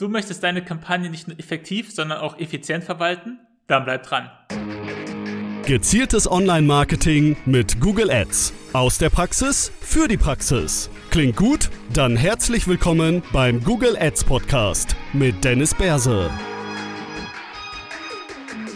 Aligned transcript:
Du 0.00 0.08
möchtest 0.08 0.42
deine 0.42 0.64
Kampagne 0.64 1.10
nicht 1.10 1.28
nur 1.28 1.38
effektiv, 1.38 1.92
sondern 1.92 2.20
auch 2.20 2.38
effizient 2.38 2.84
verwalten? 2.84 3.38
Dann 3.66 3.84
bleib 3.84 4.02
dran. 4.02 4.30
Gezieltes 5.66 6.26
Online-Marketing 6.26 7.36
mit 7.44 7.82
Google 7.82 8.10
Ads. 8.10 8.54
Aus 8.72 8.96
der 8.96 9.10
Praxis 9.10 9.70
für 9.82 10.08
die 10.08 10.16
Praxis. 10.16 10.88
Klingt 11.10 11.36
gut? 11.36 11.68
Dann 11.92 12.16
herzlich 12.16 12.66
willkommen 12.66 13.22
beim 13.30 13.62
Google 13.62 13.94
Ads 14.00 14.24
Podcast 14.24 14.96
mit 15.12 15.44
Dennis 15.44 15.74
Berse. 15.74 16.30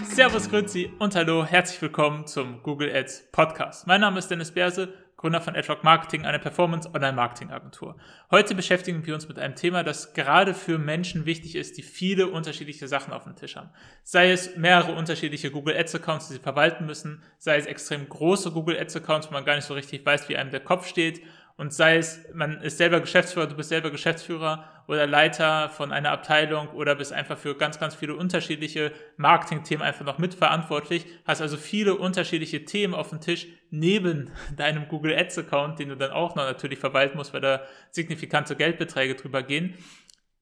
Servus, 0.05 0.51
Grüezi 0.51 0.93
und 0.99 1.17
hallo, 1.17 1.47
herzlich 1.47 1.81
willkommen 1.81 2.27
zum 2.27 2.63
Google 2.63 2.95
Ads 2.95 3.31
Podcast. 3.33 3.87
Mein 3.87 4.03
Name 4.03 4.19
ist 4.19 4.29
Dennis 4.29 4.53
Berse 4.53 4.93
Gründer 5.17 5.41
von 5.41 5.55
AdRock 5.55 5.85
Marketing, 5.85 6.27
einer 6.27 6.39
Performance-Online-Marketing-Agentur. 6.39 7.97
Heute 8.31 8.55
beschäftigen 8.55 9.07
wir 9.07 9.15
uns 9.15 9.29
mit 9.29 9.39
einem 9.39 9.55
Thema, 9.55 9.83
das 9.83 10.13
gerade 10.13 10.55
für 10.55 10.79
Menschen 10.79 11.25
wichtig 11.25 11.55
ist, 11.57 11.79
die 11.79 11.83
viele 11.83 12.27
unterschiedliche 12.27 12.89
Sachen 12.89 13.13
auf 13.13 13.25
dem 13.25 13.37
Tisch 13.37 13.57
haben. 13.57 13.71
Sei 14.03 14.33
es 14.33 14.57
mehrere 14.57 14.95
unterschiedliche 14.95 15.51
Google 15.51 15.77
Ads-Accounts, 15.77 16.29
die 16.29 16.35
sie 16.35 16.41
verwalten 16.41 16.85
müssen, 16.87 17.23
sei 17.39 17.57
es 17.57 17.67
extrem 17.67 18.09
große 18.09 18.51
Google 18.51 18.79
Ads-Accounts, 18.79 19.29
wo 19.29 19.33
man 19.33 19.45
gar 19.45 19.55
nicht 19.55 19.67
so 19.67 19.75
richtig 19.75 20.05
weiß, 20.05 20.29
wie 20.29 20.37
einem 20.37 20.51
der 20.51 20.61
Kopf 20.61 20.87
steht, 20.87 21.23
und 21.57 21.73
sei 21.73 21.99
es, 21.99 22.21
man 22.35 22.61
ist 22.63 22.79
selber 22.79 23.01
Geschäftsführer, 23.01 23.47
du 23.47 23.55
bist 23.55 23.69
selber 23.69 23.91
Geschäftsführer 23.91 24.65
oder 24.89 25.07
Leiter 25.07 25.69
von 25.69 25.93
einer 25.93 26.11
Abteilung 26.11 26.69
oder 26.71 26.97
bist 26.97 27.13
einfach 27.13 27.39
für 27.39 27.57
ganz, 27.57 27.79
ganz 27.79 27.95
viele 27.95 28.17
unterschiedliche 28.17 28.93
Marketing-Themen 29.19 29.83
einfach 29.83 30.05
noch 30.05 30.19
mitverantwortlich, 30.19 31.07
hast 31.25 31.41
also 31.41 31.57
viele 31.57 31.95
unterschiedliche 31.95 32.65
Themen 32.65 32.93
auf 32.93 33.11
dem 33.11 33.21
Tisch 33.21 33.47
neben 33.71 34.33
deinem 34.57 34.89
Google 34.89 35.17
Ads-Account, 35.17 35.79
den 35.79 35.91
du 35.91 35.97
dann 35.97 36.11
auch 36.11 36.35
noch 36.35 36.45
natürlich 36.45 36.81
verwalten 36.81 37.17
musst, 37.17 37.33
weil 37.33 37.41
da 37.41 37.63
signifikante 37.93 38.57
Geldbeträge 38.57 39.15
drüber 39.15 39.45
gehen, 39.45 39.75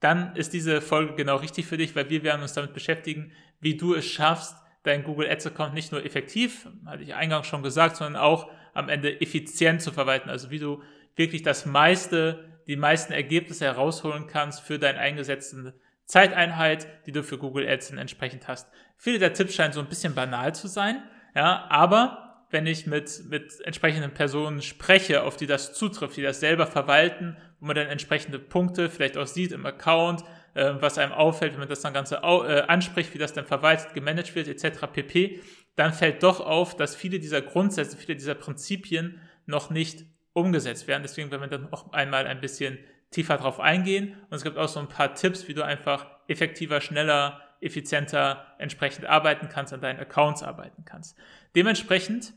dann 0.00 0.34
ist 0.34 0.54
diese 0.54 0.80
Folge 0.80 1.14
genau 1.14 1.36
richtig 1.36 1.66
für 1.66 1.76
dich, 1.76 1.94
weil 1.94 2.08
wir 2.08 2.22
werden 2.24 2.40
uns 2.40 2.54
damit 2.54 2.72
beschäftigen, 2.72 3.32
wie 3.60 3.76
du 3.76 3.94
es 3.94 4.06
schaffst, 4.06 4.56
deinen 4.82 5.04
Google 5.04 5.30
Ads-Account 5.30 5.74
nicht 5.74 5.92
nur 5.92 6.04
effektiv, 6.04 6.66
hatte 6.86 7.02
ich 7.02 7.14
eingangs 7.14 7.46
schon 7.46 7.62
gesagt, 7.62 7.96
sondern 7.96 8.20
auch 8.20 8.50
am 8.74 8.88
Ende 8.88 9.20
effizient 9.20 9.82
zu 9.82 9.92
verwalten. 9.92 10.30
Also 10.30 10.50
wie 10.50 10.58
du 10.58 10.82
wirklich 11.16 11.42
das 11.42 11.66
meiste, 11.66 12.44
die 12.66 12.76
meisten 12.76 13.12
Ergebnisse 13.12 13.64
herausholen 13.64 14.26
kannst 14.26 14.60
für 14.60 14.78
deine 14.78 14.98
eingesetzte 14.98 15.74
Zeiteinheit, 16.06 16.86
die 17.06 17.12
du 17.12 17.22
für 17.22 17.38
Google 17.38 17.68
Ads 17.68 17.90
entsprechend 17.92 18.48
hast. 18.48 18.68
Viele 18.96 19.18
der 19.18 19.32
Tipps 19.32 19.54
scheinen 19.54 19.72
so 19.72 19.80
ein 19.80 19.88
bisschen 19.88 20.14
banal 20.14 20.54
zu 20.54 20.68
sein, 20.68 21.02
ja, 21.34 21.66
aber 21.68 22.44
wenn 22.50 22.66
ich 22.66 22.86
mit, 22.86 23.22
mit 23.30 23.60
entsprechenden 23.64 24.12
Personen 24.12 24.60
spreche, 24.60 25.22
auf 25.22 25.36
die 25.36 25.46
das 25.46 25.72
zutrifft, 25.72 26.16
die 26.16 26.22
das 26.22 26.40
selber 26.40 26.66
verwalten, 26.66 27.36
wo 27.58 27.66
man 27.66 27.76
dann 27.76 27.86
entsprechende 27.86 28.38
Punkte 28.38 28.90
vielleicht 28.90 29.16
auch 29.16 29.26
sieht 29.26 29.52
im 29.52 29.64
Account, 29.64 30.22
äh, 30.54 30.74
was 30.78 30.98
einem 30.98 31.12
auffällt, 31.12 31.52
wenn 31.52 31.60
man 31.60 31.68
das 31.68 31.80
dann 31.80 31.94
Ganze 31.94 32.16
äh, 32.16 32.62
anspricht, 32.62 33.14
wie 33.14 33.18
das 33.18 33.32
dann 33.32 33.46
verwaltet, 33.46 33.94
gemanagt 33.94 34.34
wird, 34.34 34.48
etc. 34.48 34.86
pp., 34.92 35.40
dann 35.76 35.94
fällt 35.94 36.22
doch 36.22 36.40
auf, 36.40 36.76
dass 36.76 36.94
viele 36.94 37.18
dieser 37.18 37.40
Grundsätze, 37.40 37.96
viele 37.96 38.14
dieser 38.14 38.34
Prinzipien 38.34 39.18
noch 39.46 39.70
nicht 39.70 40.04
umgesetzt 40.32 40.88
werden. 40.88 41.02
Deswegen 41.02 41.30
werden 41.30 41.42
wir 41.42 41.48
dann 41.48 41.70
noch 41.70 41.92
einmal 41.92 42.26
ein 42.26 42.40
bisschen 42.40 42.78
tiefer 43.10 43.36
drauf 43.36 43.60
eingehen. 43.60 44.16
Und 44.30 44.36
es 44.36 44.42
gibt 44.42 44.58
auch 44.58 44.68
so 44.68 44.80
ein 44.80 44.88
paar 44.88 45.14
Tipps, 45.14 45.46
wie 45.48 45.54
du 45.54 45.64
einfach 45.64 46.06
effektiver, 46.28 46.80
schneller, 46.80 47.40
effizienter 47.60 48.46
entsprechend 48.58 49.06
arbeiten 49.06 49.48
kannst, 49.48 49.72
an 49.72 49.80
deinen 49.80 50.00
Accounts 50.00 50.42
arbeiten 50.42 50.84
kannst. 50.84 51.16
Dementsprechend, 51.54 52.32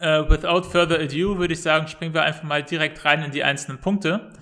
uh, 0.00 0.28
without 0.28 0.62
further 0.62 1.00
ado, 1.00 1.38
würde 1.38 1.54
ich 1.54 1.62
sagen, 1.62 1.88
springen 1.88 2.14
wir 2.14 2.22
einfach 2.22 2.44
mal 2.44 2.62
direkt 2.62 3.04
rein 3.04 3.22
in 3.22 3.32
die 3.32 3.42
einzelnen 3.42 3.80
Punkte. 3.80 4.32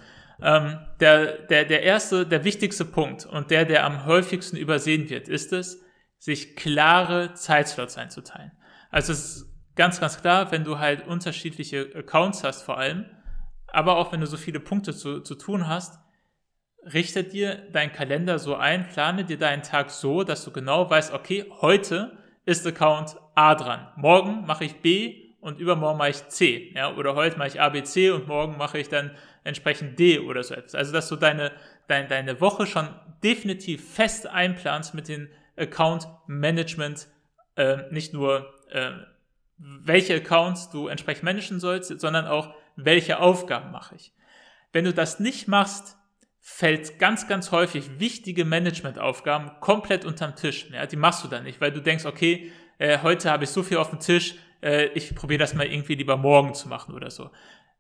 Ähm, 0.41 0.79
der, 1.01 1.39
der, 1.47 1.65
der 1.65 1.83
erste, 1.83 2.27
der 2.27 2.45
wichtigste 2.45 2.85
Punkt 2.85 3.27
und 3.27 3.51
der, 3.51 3.65
der 3.65 3.85
am 3.85 4.05
häufigsten 4.05 4.57
übersehen 4.57 5.09
wird, 5.09 5.29
ist 5.29 5.53
es, 5.53 5.83
sich 6.19 6.57
klare 6.57 7.35
Zeitslots 7.35 7.97
einzuteilen. 7.97 8.53
Also 8.91 9.13
es 9.13 9.48
ganz, 9.79 10.01
ganz 10.01 10.21
klar, 10.21 10.51
wenn 10.51 10.65
du 10.65 10.81
halt 10.81 11.07
unterschiedliche 11.07 11.93
Accounts 11.95 12.43
hast 12.43 12.63
vor 12.63 12.79
allem, 12.79 13.07
aber 13.69 13.97
auch 13.97 14.13
wenn 14.13 14.21
du 14.21 14.27
so 14.27 14.37
viele 14.37 14.59
Punkte 14.59 14.93
zu, 14.93 15.21
zu 15.21 15.37
tun 15.37 15.69
hast, 15.69 16.01
richte 16.93 17.23
dir 17.23 17.55
deinen 17.73 17.93
Kalender 17.93 18.41
so 18.41 18.57
ein, 18.57 18.89
plane 18.89 19.25
dir 19.25 19.39
deinen 19.39 19.63
Tag 19.63 19.91
so, 19.91 20.25
dass 20.25 20.45
du 20.45 20.51
genau 20.51 20.91
weißt, 20.91 21.15
okay, 21.15 21.47
heute 21.61 22.19
ist 22.45 22.67
Account 22.67 23.17
A 23.37 23.55
dran, 23.55 23.89
morgen 23.97 24.47
mache 24.47 24.65
ich 24.65 24.81
B 24.81 25.37
und 25.41 25.61
übermorgen 25.61 25.99
mache 25.99 26.11
ich 26.11 26.29
C, 26.29 26.73
ja, 26.75 26.93
oder 26.97 27.15
heute 27.15 27.39
mache 27.39 27.49
ich 27.49 27.61
A, 27.61 27.69
B, 27.69 27.85
C 27.85 28.11
und 28.11 28.27
morgen 28.27 28.57
mache 28.57 28.79
ich 28.79 28.89
dann 28.89 29.13
entsprechend 29.45 29.97
D 29.99 30.19
oder 30.19 30.43
so 30.43 30.55
etwas. 30.55 30.75
Also, 30.75 30.93
dass 30.93 31.09
du 31.09 31.15
deine, 31.15 31.53
deine, 31.87 32.09
deine 32.09 32.41
Woche 32.41 32.67
schon 32.67 32.89
definitiv 33.23 33.95
fest 33.95 34.27
einplanst 34.27 34.95
mit 34.95 35.07
den 35.07 35.29
Account 35.57 36.09
Management, 36.27 37.07
äh, 37.55 37.91
nicht 37.93 38.13
nur 38.13 38.53
äh, 38.71 38.91
welche 39.59 40.15
Accounts 40.15 40.71
du 40.71 40.89
entsprechend 40.89 41.25
managen 41.25 41.61
sollst, 41.61 42.01
sondern 42.01 42.27
auch, 42.27 42.55
welche 42.77 43.19
Aufgaben 43.19 43.73
mache 43.73 43.97
ich. 43.97 44.13
Wenn 44.73 44.85
du 44.85 44.95
das 44.95 45.19
nicht 45.19 45.49
machst, 45.49 45.97
fällt 46.41 46.99
ganz, 46.99 47.29
ganz 47.29 47.51
häufig 47.51 47.99
wichtige 47.99 48.45
Managementaufgaben 48.45 49.61
komplett 49.61 50.05
unterm 50.05 50.37
Tisch. 50.37 50.71
Ja, 50.71 50.87
die 50.87 50.97
machst 50.97 51.25
du 51.25 51.29
dann 51.29 51.45
nicht, 51.45 51.61
weil 51.61 51.73
du 51.73 51.83
denkst, 51.83 52.07
okay, 52.07 52.53
äh, 52.79 52.99
heute 53.03 53.31
habe 53.31 53.45
ich 53.45 53.51
so 53.51 53.63
viel 53.63 53.77
auf 53.77 53.91
dem 53.91 53.99
Tisch, 53.99 54.37
äh, 54.63 54.87
ich 54.95 55.15
probiere 55.15 55.39
das 55.39 55.55
mal 55.55 55.67
irgendwie 55.67 55.95
lieber 55.95 56.17
morgen 56.17 56.55
zu 56.55 56.69
machen 56.69 56.95
oder 56.95 57.11
so. 57.11 57.31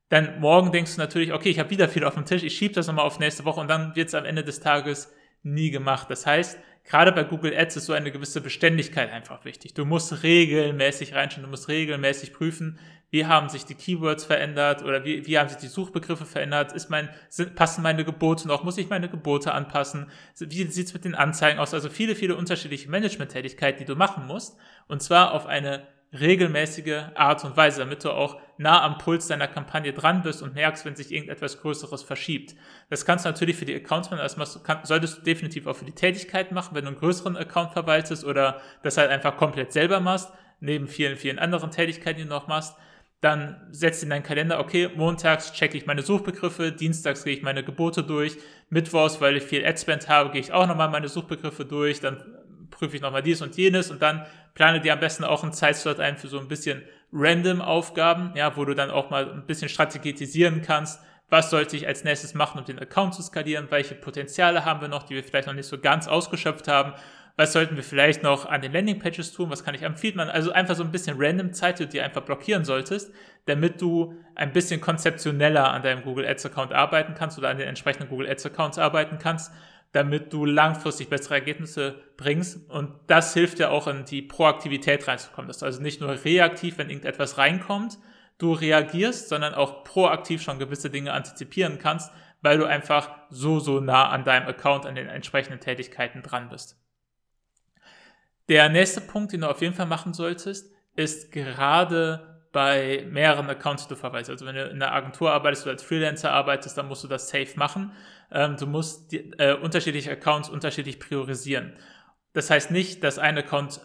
Dann 0.09 0.41
morgen 0.41 0.72
denkst 0.72 0.97
du 0.97 1.00
natürlich, 1.00 1.33
okay, 1.33 1.50
ich 1.50 1.59
habe 1.59 1.71
wieder 1.71 1.89
viel 1.89 2.05
auf 2.05 2.15
dem 2.15 2.25
Tisch, 2.25 2.43
ich 2.43 2.56
schiebe 2.56 2.75
das 2.75 2.87
nochmal 2.87 3.05
auf 3.05 3.19
nächste 3.19 3.45
Woche 3.45 3.60
und 3.60 3.69
dann 3.69 3.95
wird 3.95 4.09
es 4.09 4.15
am 4.15 4.25
Ende 4.25 4.43
des 4.43 4.60
Tages 4.60 5.12
nie 5.43 5.71
gemacht. 5.71 6.10
Das 6.10 6.27
heißt, 6.27 6.59
gerade 6.88 7.12
bei 7.12 7.22
Google 7.22 7.56
Ads 7.56 7.76
ist 7.76 7.87
so 7.87 7.93
eine 7.93 8.10
gewisse 8.10 8.41
Beständigkeit 8.41 9.12
einfach 9.12 9.44
wichtig. 9.44 9.75
Du 9.75 9.84
musst 9.84 10.22
regelmäßig 10.22 11.15
reinschauen, 11.15 11.44
du 11.44 11.50
musst 11.50 11.69
regelmäßig 11.69 12.32
prüfen, 12.32 12.78
wie 13.10 13.25
haben 13.25 13.49
sich 13.49 13.65
die 13.65 13.75
Keywords 13.75 14.25
verändert 14.25 14.82
oder 14.82 15.04
wie, 15.04 15.27
wie 15.27 15.38
haben 15.38 15.48
sich 15.48 15.59
die 15.59 15.69
Suchbegriffe 15.69 16.27
verändert? 16.27 16.72
Ist 16.72 16.91
mein, 16.91 17.09
sind, 17.31 17.54
passen 17.54 17.82
meine 17.82 18.04
Gebote 18.04 18.47
noch? 18.47 18.65
Muss 18.65 18.77
ich 18.77 18.91
meine 18.91 19.09
Gebote 19.09 19.53
anpassen? 19.53 20.10
Wie 20.38 20.65
sieht's 20.65 20.93
mit 20.93 21.04
den 21.04 21.15
Anzeigen 21.15 21.59
aus? 21.59 21.72
Also 21.72 21.88
viele, 21.88 22.15
viele 22.15 22.37
unterschiedliche 22.37 22.91
Management-Tätigkeiten, 22.91 23.78
die 23.78 23.87
du 23.87 23.97
machen 23.97 24.27
musst. 24.27 24.59
Und 24.88 25.03
zwar 25.03 25.32
auf 25.32 25.47
eine 25.47 25.87
regelmäßige 26.13 27.03
Art 27.15 27.45
und 27.45 27.57
Weise, 27.57 27.81
damit 27.81 28.05
du 28.05 28.11
auch 28.11 28.41
nah 28.57 28.83
am 28.83 28.99
Puls 28.99 29.27
deiner 29.27 29.47
Kampagne 29.47 29.93
dran 29.93 30.23
bist 30.23 30.43
und 30.43 30.55
merkst, 30.55 30.85
wenn 30.85 30.97
sich 30.97 31.13
irgendetwas 31.13 31.61
Größeres 31.61 32.03
verschiebt. 32.03 32.55
Das 32.89 33.05
kannst 33.05 33.25
du 33.25 33.29
natürlich 33.29 33.57
für 33.57 33.67
die 33.67 33.75
Accounts 33.75 34.11
machen, 34.11 34.21
das 34.21 34.61
solltest 34.85 35.19
du 35.19 35.23
definitiv 35.23 35.67
auch 35.67 35.77
für 35.77 35.85
die 35.85 35.93
Tätigkeit 35.93 36.51
machen, 36.53 36.75
wenn 36.75 36.85
du 36.85 36.89
einen 36.89 36.99
größeren 36.99 37.37
Account 37.37 37.73
verwaltest 37.73 38.25
oder 38.25 38.61
das 38.83 38.97
halt 38.97 39.11
einfach 39.11 39.37
komplett 39.37 39.73
selber 39.73 40.01
machst, 40.01 40.33
neben 40.61 40.89
vielen, 40.89 41.17
vielen 41.17 41.39
anderen 41.39 41.71
Tätigkeiten, 41.71 42.19
die 42.19 42.25
du 42.25 42.31
noch 42.31 42.49
machst. 42.49 42.77
Dann 43.21 43.67
setzt 43.71 44.03
in 44.05 44.11
deinen 44.11 44.23
Kalender, 44.23 44.61
okay, 44.61 44.91
montags 44.95 45.53
checke 45.53 45.77
ich 45.77 45.87
meine 45.87 46.03
Suchbegriffe, 46.03 46.71
dienstags 46.71 47.25
gehe 47.25 47.35
ich 47.35 47.43
meine 47.43 47.65
Gebote 47.65 48.05
durch, 48.05 48.37
mittwochs, 48.71 49.21
weil 49.21 49.37
ich 49.37 49.43
viel 49.43 49.67
Adspend 49.67 50.09
habe, 50.09 50.31
gehe 50.31 50.41
ich 50.41 50.53
auch 50.53 50.69
nochmal 50.69 50.89
meine 50.89 51.09
Suchbegriffe 51.09 51.65
durch, 51.65 52.01
dann 52.01 52.23
prüfe 52.71 52.97
ich 52.97 53.03
nochmal 53.03 53.23
dies 53.23 53.43
und 53.43 53.56
jenes 53.56 53.91
und 53.91 54.03
dann 54.03 54.27
plane 54.55 54.81
dir 54.81 54.93
am 54.93 55.01
besten 55.01 55.25
auch 55.25 55.43
einen 55.43 55.53
Zeitslot 55.53 56.01
ein 56.01 56.17
für 56.17 56.29
so 56.29 56.39
ein 56.39 56.49
bisschen 56.49 56.83
random 57.12 57.61
Aufgaben, 57.61 58.33
ja, 58.34 58.56
wo 58.56 58.65
du 58.65 58.75
dann 58.75 58.91
auch 58.91 59.11
mal 59.11 59.31
ein 59.31 59.47
bisschen 59.47 59.69
strategisieren 59.69 60.62
kannst, 60.62 61.01
was 61.31 61.51
sollte 61.51 61.77
ich 61.77 61.87
als 61.87 62.05
nächstes 62.05 62.34
machen, 62.34 62.59
um 62.59 62.65
den 62.65 62.78
Account 62.78 63.15
zu 63.15 63.23
skalieren, 63.23 63.67
welche 63.71 63.95
Potenziale 63.95 64.65
haben 64.65 64.81
wir 64.81 64.89
noch, 64.89 65.03
die 65.03 65.15
wir 65.15 65.25
vielleicht 65.25 65.47
noch 65.47 65.55
nicht 65.55 65.69
so 65.69 65.78
ganz 65.78 66.09
ausgeschöpft 66.09 66.69
haben, 66.69 66.95
was 67.37 67.53
sollten 67.53 67.77
wir 67.77 67.84
vielleicht 67.84 68.25
noch 68.25 68.47
an 68.47 68.62
den 68.62 68.73
Landingpages 68.73 69.33
tun, 69.33 69.49
was 69.49 69.62
kann 69.62 69.75
ich 69.75 69.84
am 69.84 69.97
Feedman, 69.97 70.28
also 70.28 70.51
einfach 70.51 70.75
so 70.75 70.83
ein 70.83 70.91
bisschen 70.91 71.17
random 71.19 71.53
Zeit, 71.53 71.78
die 71.78 71.84
du 71.84 71.91
dir 71.91 72.05
einfach 72.05 72.23
blockieren 72.23 72.65
solltest, 72.65 73.12
damit 73.47 73.81
du 73.81 74.15
ein 74.34 74.53
bisschen 74.53 74.81
konzeptioneller 74.81 75.71
an 75.71 75.83
deinem 75.83 76.03
Google 76.03 76.27
Ads 76.27 76.47
Account 76.47 76.73
arbeiten 76.73 77.15
kannst 77.15 77.39
oder 77.39 77.49
an 77.49 77.59
den 77.59 77.69
entsprechenden 77.69 78.09
Google 78.09 78.28
Ads 78.28 78.47
Accounts 78.47 78.78
arbeiten 78.78 79.19
kannst 79.19 79.53
damit 79.93 80.32
du 80.32 80.44
langfristig 80.44 81.09
bessere 81.09 81.34
Ergebnisse 81.34 82.01
bringst. 82.16 82.68
Und 82.71 82.92
das 83.07 83.34
hilft 83.34 83.59
dir 83.59 83.71
auch 83.71 83.86
in 83.86 84.04
die 84.04 84.22
Proaktivität 84.22 85.09
reinzukommen, 85.09 85.48
dass 85.48 85.59
du 85.59 85.66
also 85.66 85.80
nicht 85.80 86.01
nur 86.01 86.24
reaktiv, 86.24 86.78
wenn 86.78 86.91
irgendetwas 86.91 87.39
reinkommt, 87.39 87.98
du 88.39 88.53
reagierst, 88.53 89.28
sondern 89.28 89.54
auch 89.54 89.84
proaktiv 89.84 90.42
schon 90.42 90.59
gewisse 90.59 90.91
Dinge 90.91 91.13
antizipieren 91.13 91.78
kannst, 91.78 92.13
weil 92.42 92.59
du 92.59 92.66
einfach 92.66 93.10
so, 93.30 93.59
so 93.59 93.80
nah 93.80 94.09
an 94.10 94.24
deinem 94.24 94.47
Account, 94.47 94.86
an 94.86 94.95
den 94.95 95.09
entsprechenden 95.09 95.60
Tätigkeiten 95.60 96.22
dran 96.22 96.48
bist. 96.48 96.77
Der 98.48 98.68
nächste 98.68 99.01
Punkt, 99.01 99.33
den 99.33 99.41
du 99.41 99.51
auf 99.51 99.60
jeden 99.60 99.74
Fall 99.74 99.86
machen 99.86 100.15
solltest, 100.15 100.72
ist 100.95 101.33
gerade 101.33 102.28
bei 102.53 103.06
mehreren 103.10 103.48
Accounts, 103.48 103.89
du 103.89 103.97
verweist. 103.97 104.30
Also 104.30 104.47
wenn 104.47 104.54
du 104.54 104.65
in 104.65 104.83
einer 104.83 104.92
Agentur 104.92 105.33
arbeitest 105.33 105.65
oder 105.65 105.72
als 105.72 105.83
Freelancer 105.83 106.33
arbeitest, 106.33 106.78
dann 106.78 106.89
musst 106.89 107.04
du 107.04 107.09
das 107.09 107.28
safe 107.28 107.53
machen. 107.56 107.92
Ähm, 108.30 108.56
du 108.56 108.66
musst 108.66 109.12
die, 109.12 109.33
äh, 109.39 109.54
unterschiedliche 109.54 110.10
Accounts 110.12 110.48
unterschiedlich 110.48 110.98
priorisieren. 110.98 111.77
Das 112.33 112.50
heißt 112.50 112.71
nicht, 112.71 113.04
dass 113.04 113.18
ein 113.18 113.39
Account 113.39 113.80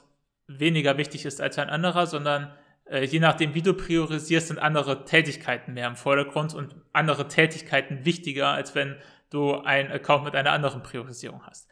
weniger 0.47 0.97
wichtig 0.97 1.25
ist 1.25 1.41
als 1.41 1.57
ein 1.57 1.69
anderer, 1.69 2.07
sondern 2.07 2.53
äh, 2.85 3.05
je 3.05 3.19
nachdem, 3.19 3.53
wie 3.53 3.61
du 3.61 3.73
priorisierst, 3.73 4.49
sind 4.49 4.59
andere 4.59 5.05
Tätigkeiten 5.05 5.73
mehr 5.73 5.87
im 5.87 5.95
Vordergrund 5.95 6.53
und 6.53 6.75
andere 6.91 7.27
Tätigkeiten 7.27 8.05
wichtiger, 8.05 8.49
als 8.49 8.75
wenn 8.75 8.97
du 9.29 9.55
einen 9.61 9.91
Account 9.91 10.25
mit 10.25 10.35
einer 10.35 10.51
anderen 10.51 10.83
Priorisierung 10.83 11.45
hast. 11.45 11.69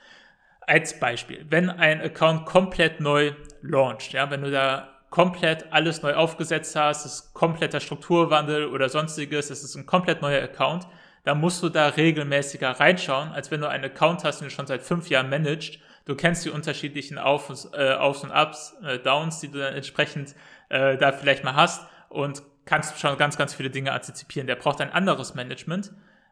Als 0.61 0.99
Beispiel, 0.99 1.45
wenn 1.49 1.69
ein 1.69 2.01
Account 2.01 2.45
komplett 2.45 2.99
neu 2.99 3.33
launcht, 3.61 4.13
ja, 4.13 4.29
wenn 4.31 4.41
du 4.41 4.51
da 4.51 5.00
komplett 5.11 5.71
alles 5.71 6.01
neu 6.01 6.15
aufgesetzt 6.15 6.75
hast, 6.75 7.05
es 7.05 7.13
ist 7.13 7.33
kompletter 7.33 7.79
Strukturwandel 7.79 8.65
oder 8.65 8.89
sonstiges, 8.89 9.51
es 9.51 9.63
ist 9.63 9.75
ein 9.75 9.85
komplett 9.85 10.21
neuer 10.21 10.41
Account, 10.41 10.87
dann 11.23 11.39
musst 11.39 11.61
du 11.61 11.69
da 11.69 11.89
regelmäßiger 11.89 12.71
reinschauen, 12.71 13.29
als 13.29 13.51
wenn 13.51 13.61
du 13.61 13.69
einen 13.69 13.83
Account 13.83 14.23
hast, 14.23 14.39
den 14.39 14.47
du 14.47 14.53
schon 14.53 14.65
seit 14.65 14.81
fünf 14.81 15.09
Jahren 15.09 15.29
managst. 15.29 15.77
Du 16.05 16.15
kennst 16.15 16.45
die 16.45 16.49
unterschiedlichen 16.49 17.19
Auf, 17.19 17.51
äh, 17.73 17.93
Aufs 17.93 18.23
und 18.23 18.31
Ups, 18.31 18.75
äh, 18.83 18.97
Downs, 18.97 19.39
die 19.39 19.51
du 19.51 19.59
dann 19.59 19.75
entsprechend 19.75 20.33
äh, 20.69 20.97
da 20.97 21.11
vielleicht 21.11 21.43
mal 21.43 21.55
hast 21.55 21.85
und 22.09 22.41
kannst 22.65 22.99
schon 22.99 23.17
ganz, 23.17 23.37
ganz 23.37 23.53
viele 23.53 23.69
Dinge 23.69 23.91
antizipieren. 23.91 24.47
Der 24.47 24.55
braucht 24.55 24.81
ein 24.81 24.91
anderes 24.91 25.35
Management 25.35 25.91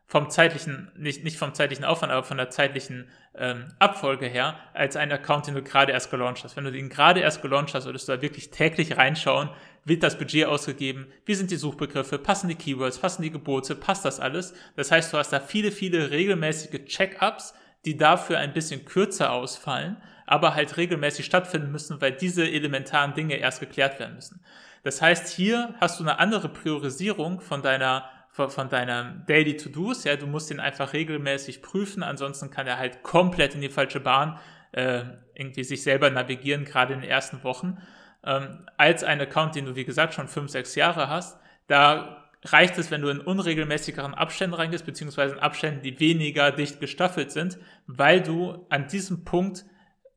vom 0.10 0.32
zeitlichen, 0.32 0.92
nicht, 0.98 1.24
nicht 1.24 1.38
vom 1.38 1.54
zeitlichen 1.54 1.86
Aufwand, 1.86 2.12
aber 2.12 2.24
von 2.24 2.38
der 2.38 2.50
zeitlichen 2.50 3.08
ähm, 3.36 3.68
Abfolge 3.78 4.26
her, 4.26 4.56
als 4.74 4.96
ein 4.96 5.12
Account, 5.12 5.46
den 5.46 5.54
du 5.54 5.62
gerade 5.62 5.92
erst 5.92 6.10
gelauncht 6.10 6.44
hast. 6.44 6.58
Wenn 6.58 6.64
du 6.64 6.72
den 6.72 6.90
gerade 6.90 7.20
erst 7.20 7.44
gelauncht 7.44 7.76
hast, 7.76 7.84
solltest 7.84 8.08
du 8.08 8.14
da 8.14 8.22
wirklich 8.24 8.50
täglich 8.50 8.98
reinschauen, 8.98 9.52
wird 9.86 10.02
das 10.02 10.18
Budget 10.18 10.48
ausgegeben, 10.48 11.12
wie 11.26 11.36
sind 11.36 11.52
die 11.52 11.58
Suchbegriffe, 11.58 12.18
passen 12.18 12.48
die 12.48 12.56
Keywords, 12.56 12.98
passen 12.98 13.22
die 13.22 13.30
Gebote, 13.30 13.76
passt 13.76 14.04
das 14.04 14.20
alles. 14.20 14.56
Das 14.76 14.92
heißt, 14.92 15.14
du 15.14 15.18
hast 15.20 15.32
da 15.32 15.40
viele, 15.40 15.72
viele 15.72 16.10
regelmäßige 16.10 16.86
Check-ups, 16.86 17.54
die 17.86 17.96
dafür 17.96 18.40
ein 18.40 18.54
bisschen 18.54 18.86
kürzer 18.86 19.32
ausfallen, 19.32 19.98
aber 20.26 20.56
halt 20.56 20.76
regelmäßig 20.76 21.24
stattfinden 21.24 21.72
müssen, 21.72 22.02
weil 22.02 22.14
diese 22.14 22.50
elementaren 22.50 23.14
Dinge 23.14 23.36
erst 23.36 23.60
geklärt 23.60 24.00
werden 24.00 24.16
müssen. 24.16 24.44
Das 24.82 25.04
heißt, 25.04 25.28
hier 25.28 25.76
hast 25.80 26.00
du 26.00 26.04
eine 26.04 26.18
andere 26.18 26.50
Priorisierung 26.50 27.42
von 27.42 27.62
deiner 27.62 28.10
von, 28.32 28.70
deiner 28.70 29.24
Daily 29.28 29.58
To-Dos. 29.58 30.04
Ja, 30.04 30.16
du 30.16 30.28
musst 30.28 30.50
den 30.50 30.60
einfach 30.60 30.94
regelmäßig 30.94 31.62
prüfen, 31.62 32.04
ansonsten 32.04 32.50
kann 32.50 32.68
er 32.68 32.78
halt 32.78 33.04
komplett 33.04 33.56
in 33.56 33.62
die 33.62 33.70
falsche 33.70 34.00
Bahn 34.00 34.40
äh, 34.72 35.04
irgendwie 35.34 35.64
sich 35.64 35.84
selber 35.84 36.10
navigieren, 36.10 36.66
gerade 36.66 36.94
in 36.94 37.02
den 37.02 37.10
ersten 37.10 37.44
Wochen. 37.44 37.78
Ähm, 38.24 38.66
als 38.78 39.04
ein 39.04 39.20
Account, 39.22 39.56
den 39.56 39.66
du 39.66 39.76
wie 39.76 39.86
gesagt 39.86 40.14
schon 40.14 40.28
fünf, 40.28 40.52
sechs 40.52 40.76
Jahre 40.76 41.10
hast, 41.10 41.40
da 41.68 42.30
reicht 42.44 42.78
es, 42.78 42.92
wenn 42.92 43.02
du 43.02 43.10
in 43.10 43.20
unregelmäßigeren 43.20 44.14
Abständen 44.14 44.56
reingehst, 44.56 44.86
beziehungsweise 44.86 45.36
in 45.36 45.40
Abständen, 45.40 45.82
die 45.82 46.00
weniger 46.00 46.52
dicht 46.52 46.80
gestaffelt 46.80 47.32
sind, 47.32 47.58
weil 47.88 48.22
du 48.22 48.66
an 48.70 48.88
diesem 48.88 49.26
Punkt 49.26 49.66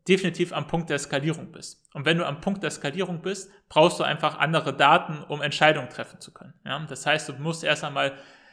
definitiv 0.08 0.52
am 0.52 0.66
Punkt 0.66 0.90
der 0.90 0.98
Skalierung 0.98 1.52
bist. 1.52 1.88
Und 1.94 2.04
wenn 2.04 2.18
du 2.18 2.26
am 2.26 2.40
Punkt 2.40 2.62
der 2.62 2.70
Skalierung 2.70 3.22
bist, 3.22 3.50
brauchst 3.68 4.00
du 4.00 4.04
einfach 4.04 4.38
andere 4.38 4.76
Daten, 4.76 5.22
um 5.28 5.42
Entscheidungen 5.42 5.88
treffen 5.88 6.20
zu 6.20 6.32
können. 6.32 6.54
Ja? 6.64 6.84
Das 6.88 7.06
heißt, 7.06 7.28
du 7.28 7.34
musst 7.34 7.62
erst 7.62 7.84
einmal, 7.84 8.12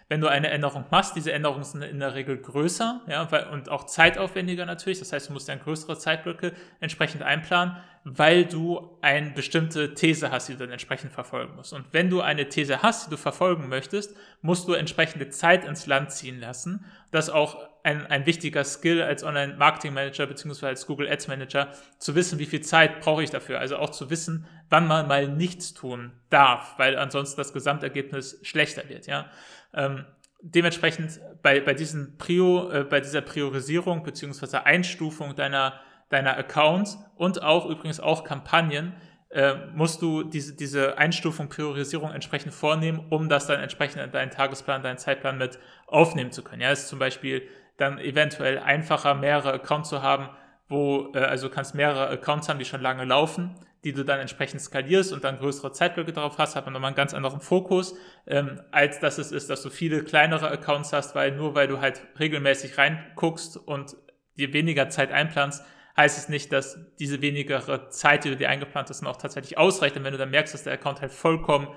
wenn 0.10 0.22
du 0.22 0.28
eine 0.28 0.50
Änderung 0.50 0.86
machst, 0.90 1.16
diese 1.16 1.32
Änderungen 1.32 1.64
sind 1.64 1.84
in 1.84 2.00
der 2.00 2.16
Regel 2.16 2.38
größer 2.38 3.02
ja, 3.08 3.28
und 3.52 3.70
auch 3.70 3.86
zeitaufwendiger 3.86 4.66
natürlich. 4.66 5.00
Das 5.00 5.14
heißt, 5.14 5.30
du 5.30 5.34
musst 5.34 5.50
dann 5.50 5.60
größere 5.60 5.98
Zeitblöcke 5.98 6.54
entsprechend 6.80 7.22
einplanen, 7.22 7.78
weil 8.04 8.46
du 8.46 8.98
eine 9.02 9.32
bestimmte 9.32 9.94
These 9.94 10.32
hast, 10.32 10.50
die 10.50 10.54
du 10.54 10.60
dann 10.60 10.72
entsprechend 10.72 11.12
verfolgen 11.12 11.56
musst. 11.56 11.74
Und 11.74 11.86
wenn 11.92 12.10
du 12.10 12.22
eine 12.22 12.50
These 12.50 12.82
hast, 12.82 13.06
die 13.06 13.12
du 13.12 13.18
verfolgen 13.18 13.70
möchtest, 13.70 14.16
musst 14.42 14.68
du 14.68 14.74
entsprechende 14.74 15.30
Zeit 15.30 15.64
ins 15.64 15.86
Land 15.86 16.12
ziehen 16.12 16.40
lassen. 16.40 16.86
Das 17.12 17.30
auch 17.30 17.70
ein, 17.84 18.06
ein 18.08 18.26
wichtiger 18.26 18.64
Skill 18.64 19.02
als 19.02 19.24
Online-Marketing-Manager 19.24 20.28
beziehungsweise 20.28 20.68
als 20.68 20.86
Google 20.86 21.10
Ads 21.10 21.28
Manager, 21.28 21.70
zu 21.98 22.16
wissen, 22.16 22.40
wie 22.40 22.46
viel 22.46 22.62
Zeit 22.62 23.02
brauche 23.02 23.24
ich 23.24 23.30
dafür. 23.30 23.60
Also 23.60 23.78
auch 23.78 23.90
zu 23.92 24.10
wissen, 24.10 24.46
wann 24.70 24.88
man 24.88 25.08
mal 25.08 25.28
nichts 25.28 25.74
tun 25.74 26.12
darf, 26.30 26.76
weil 26.78 26.98
ansonsten 26.98 27.38
das 27.38 27.54
Gesamtergebnis 27.54 28.40
schlechter 28.44 28.90
wird. 28.90 29.08
Ja? 29.08 29.30
Ähm, 29.74 30.06
dementsprechend 30.42 31.20
bei, 31.42 31.60
bei, 31.62 31.74
diesen 31.74 32.18
Prio, 32.18 32.70
äh, 32.72 32.84
bei 32.84 33.00
dieser 33.00 33.22
Priorisierung 33.22 34.04
beziehungsweise 34.04 34.66
Einstufung 34.66 35.36
deiner, 35.36 35.80
deiner 36.10 36.38
Accounts 36.38 36.98
und 37.16 37.42
auch 37.42 37.66
übrigens 37.66 38.00
auch 38.00 38.24
Kampagnen 38.24 38.94
äh, 39.30 39.56
musst 39.74 40.02
du 40.02 40.24
diese, 40.24 40.56
diese 40.56 40.98
Einstufung, 40.98 41.50
Priorisierung 41.50 42.12
entsprechend 42.12 42.54
vornehmen, 42.54 43.06
um 43.10 43.30
das 43.30 43.46
dann 43.46 43.60
entsprechend 43.60 44.02
in 44.02 44.12
deinen 44.12 44.32
Tagesplan, 44.32 44.82
deinen 44.82 44.98
Zeitplan 44.98 45.38
mit 45.38 45.60
aufnehmen 45.86 46.32
zu 46.32 46.44
können. 46.44 46.62
Ja, 46.62 46.72
ist 46.72 46.88
zum 46.88 47.00
Beispiel 47.00 47.44
dann 47.80 48.00
eventuell 48.00 48.60
einfacher, 48.60 49.16
mehrere 49.16 49.54
Accounts 49.54 49.90
zu 49.90 50.02
haben, 50.02 50.30
wo, 50.68 51.12
äh, 51.14 51.20
also 51.20 51.50
kannst 51.50 51.76
mehrere 51.76 52.10
Accounts 52.10 52.50
haben, 52.50 52.60
die 52.60 52.66
schon 52.66 52.82
lange 52.82 53.06
laufen, 53.06 53.56
die 53.84 53.94
du 53.94 54.04
dann 54.04 54.20
entsprechend 54.20 54.62
skalierst 54.62 55.14
und 55.14 55.24
dann 55.24 55.38
größere 55.38 55.72
Zeitblöcke 55.72 56.12
drauf 56.12 56.38
hast, 56.38 56.56
hat 56.56 56.66
man 56.66 56.74
nochmal 56.74 56.90
einen 56.90 56.96
ganz 56.96 57.14
anderen 57.14 57.40
Fokus, 57.40 57.96
ähm, 58.28 58.62
als 58.72 59.00
dass 59.00 59.18
es 59.18 59.32
ist, 59.32 59.50
dass 59.50 59.62
du 59.62 59.70
viele 59.70 60.04
kleinere 60.04 60.50
Accounts 60.50 60.92
hast, 60.92 61.16
weil 61.16 61.32
nur 61.32 61.56
weil 61.56 61.68
du 61.68 61.80
halt 61.80 62.02
regelmäßig 62.20 62.78
reinguckst 62.78 63.58
und 63.58 63.96
dir 64.38 64.54
weniger 64.54 64.90
Zeit 64.90 65.12
einplanst, 65.12 65.64
heißt 65.96 66.18
es 66.18 66.30
nicht, 66.30 66.52
dass 66.52 66.78
diese 67.00 67.22
wenigere 67.22 67.90
Zeit, 67.90 68.24
die 68.24 68.30
du 68.30 68.38
dir 68.38 68.50
eingeplant 68.50 68.90
hast, 68.90 69.02
dann 69.02 69.10
auch 69.10 69.18
tatsächlich 69.18 69.58
ausreicht. 69.58 69.98
Und 69.98 70.04
wenn 70.04 70.14
du 70.14 70.18
dann 70.18 70.30
merkst, 70.30 70.54
dass 70.54 70.64
der 70.64 70.74
Account 70.74 71.02
halt 71.02 71.12
vollkommen 71.12 71.68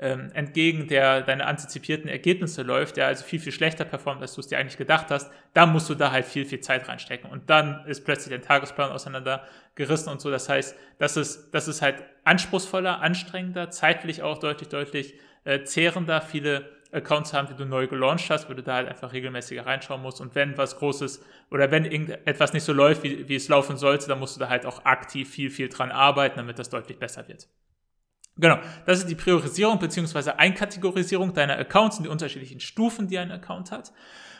ähm, 0.00 0.30
entgegen 0.32 0.88
der 0.88 1.20
deine 1.20 1.46
antizipierten 1.46 2.08
Ergebnisse 2.08 2.62
läuft, 2.62 2.96
der 2.96 3.06
also 3.06 3.22
viel, 3.22 3.38
viel 3.38 3.52
schlechter 3.52 3.84
performt, 3.84 4.22
als 4.22 4.34
du 4.34 4.40
es 4.40 4.48
dir 4.48 4.58
eigentlich 4.58 4.78
gedacht 4.78 5.06
hast, 5.10 5.30
dann 5.52 5.72
musst 5.72 5.90
du 5.90 5.94
da 5.94 6.10
halt 6.10 6.24
viel, 6.24 6.46
viel 6.46 6.60
Zeit 6.60 6.88
reinstecken. 6.88 7.30
Und 7.30 7.50
dann 7.50 7.84
ist 7.86 8.04
plötzlich 8.04 8.30
dein 8.30 8.40
Tagesplan 8.40 8.90
auseinandergerissen 8.90 10.10
und 10.10 10.22
so. 10.22 10.30
Das 10.30 10.48
heißt, 10.48 10.74
das 10.98 11.18
ist, 11.18 11.50
das 11.52 11.68
ist 11.68 11.82
halt 11.82 12.02
anspruchsvoller, 12.24 13.00
anstrengender, 13.02 13.70
zeitlich 13.70 14.22
auch 14.22 14.38
deutlich, 14.38 14.70
deutlich 14.70 15.14
äh, 15.44 15.64
zehrender. 15.64 16.22
Viele 16.22 16.70
Accounts 16.92 17.34
haben, 17.34 17.48
die 17.48 17.54
du 17.54 17.66
neu 17.66 17.86
gelauncht 17.86 18.30
hast, 18.30 18.48
wo 18.48 18.54
du 18.54 18.62
da 18.62 18.76
halt 18.76 18.88
einfach 18.88 19.12
regelmäßiger 19.12 19.66
reinschauen 19.66 20.00
musst. 20.00 20.22
Und 20.22 20.34
wenn 20.34 20.56
was 20.56 20.78
Großes 20.78 21.22
oder 21.50 21.70
wenn 21.70 21.84
irgendetwas 21.84 22.54
nicht 22.54 22.64
so 22.64 22.72
läuft, 22.72 23.02
wie, 23.02 23.28
wie 23.28 23.36
es 23.36 23.48
laufen 23.48 23.76
sollte, 23.76 24.08
dann 24.08 24.18
musst 24.18 24.36
du 24.36 24.40
da 24.40 24.48
halt 24.48 24.64
auch 24.64 24.86
aktiv 24.86 25.30
viel, 25.30 25.50
viel 25.50 25.68
dran 25.68 25.90
arbeiten, 25.90 26.38
damit 26.38 26.58
das 26.58 26.70
deutlich 26.70 26.98
besser 26.98 27.28
wird. 27.28 27.48
Genau, 28.40 28.58
das 28.86 28.98
ist 29.00 29.08
die 29.08 29.14
Priorisierung 29.14 29.78
bzw. 29.78 30.30
Einkategorisierung 30.30 31.34
deiner 31.34 31.58
Accounts 31.58 31.98
in 31.98 32.04
die 32.04 32.08
unterschiedlichen 32.08 32.60
Stufen, 32.60 33.06
die 33.06 33.18
ein 33.18 33.30
Account 33.30 33.70
hat. 33.70 33.92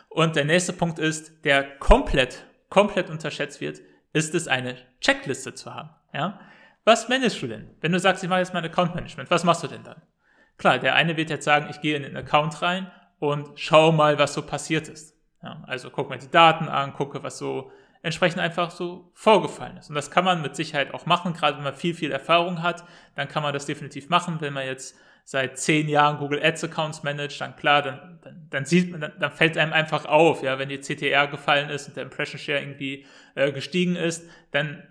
Und 0.08 0.36
der 0.36 0.44
nächste 0.44 0.72
Punkt 0.72 0.98
ist, 0.98 1.44
der 1.44 1.62
komplett, 1.78 2.44
komplett 2.68 3.10
unterschätzt 3.10 3.60
wird, 3.60 3.80
ist 4.12 4.34
es 4.34 4.48
eine 4.48 4.76
Checkliste 5.00 5.54
zu 5.54 5.74
haben. 5.74 5.90
Ja? 6.12 6.40
Was 6.84 7.08
managst 7.08 7.40
du 7.42 7.46
denn? 7.46 7.70
Wenn 7.80 7.92
du 7.92 8.00
sagst, 8.00 8.24
ich 8.24 8.30
mache 8.30 8.40
jetzt 8.40 8.54
mein 8.54 8.64
Account 8.64 8.94
Management, 8.94 9.30
was 9.30 9.44
machst 9.44 9.62
du 9.62 9.68
denn 9.68 9.84
dann? 9.84 10.02
Klar, 10.56 10.78
der 10.78 10.94
eine 10.94 11.16
wird 11.16 11.30
jetzt 11.30 11.44
sagen, 11.44 11.68
ich 11.70 11.80
gehe 11.80 11.96
in 11.96 12.02
den 12.02 12.16
Account 12.16 12.60
rein 12.62 12.90
und 13.18 13.50
schau 13.54 13.92
mal, 13.92 14.18
was 14.18 14.34
so 14.34 14.42
passiert 14.42 14.88
ist. 14.88 15.14
Ja, 15.42 15.62
also 15.66 15.90
guck 15.90 16.10
mir 16.10 16.18
die 16.18 16.30
Daten 16.30 16.68
an, 16.68 16.92
gucke, 16.92 17.22
was 17.22 17.38
so 17.38 17.70
entsprechend 18.02 18.40
einfach 18.40 18.70
so 18.70 19.10
vorgefallen 19.14 19.76
ist. 19.76 19.90
Und 19.90 19.94
das 19.94 20.10
kann 20.10 20.24
man 20.24 20.40
mit 20.40 20.56
Sicherheit 20.56 20.94
auch 20.94 21.06
machen, 21.06 21.34
gerade 21.34 21.56
wenn 21.56 21.64
man 21.64 21.74
viel, 21.74 21.94
viel 21.94 22.12
Erfahrung 22.12 22.62
hat, 22.62 22.84
dann 23.14 23.28
kann 23.28 23.42
man 23.42 23.52
das 23.52 23.66
definitiv 23.66 24.08
machen. 24.08 24.40
Wenn 24.40 24.54
man 24.54 24.66
jetzt 24.66 24.96
seit 25.24 25.58
zehn 25.58 25.88
Jahren 25.88 26.18
Google 26.18 26.42
Ads 26.42 26.64
Accounts 26.64 27.02
managt, 27.02 27.40
dann 27.40 27.54
klar, 27.56 27.82
dann, 27.82 28.18
dann, 28.22 28.46
dann 28.50 28.64
sieht 28.64 28.90
man, 28.90 29.00
dann, 29.00 29.12
dann 29.18 29.32
fällt 29.32 29.58
einem 29.58 29.72
einfach 29.72 30.06
auf, 30.06 30.42
ja, 30.42 30.58
wenn 30.58 30.70
die 30.70 30.80
CTR 30.80 31.28
gefallen 31.28 31.70
ist 31.70 31.88
und 31.88 31.96
der 31.96 32.04
Impression 32.04 32.38
Share 32.38 32.60
irgendwie 32.60 33.06
äh, 33.34 33.52
gestiegen 33.52 33.96
ist, 33.96 34.28
dann, 34.50 34.82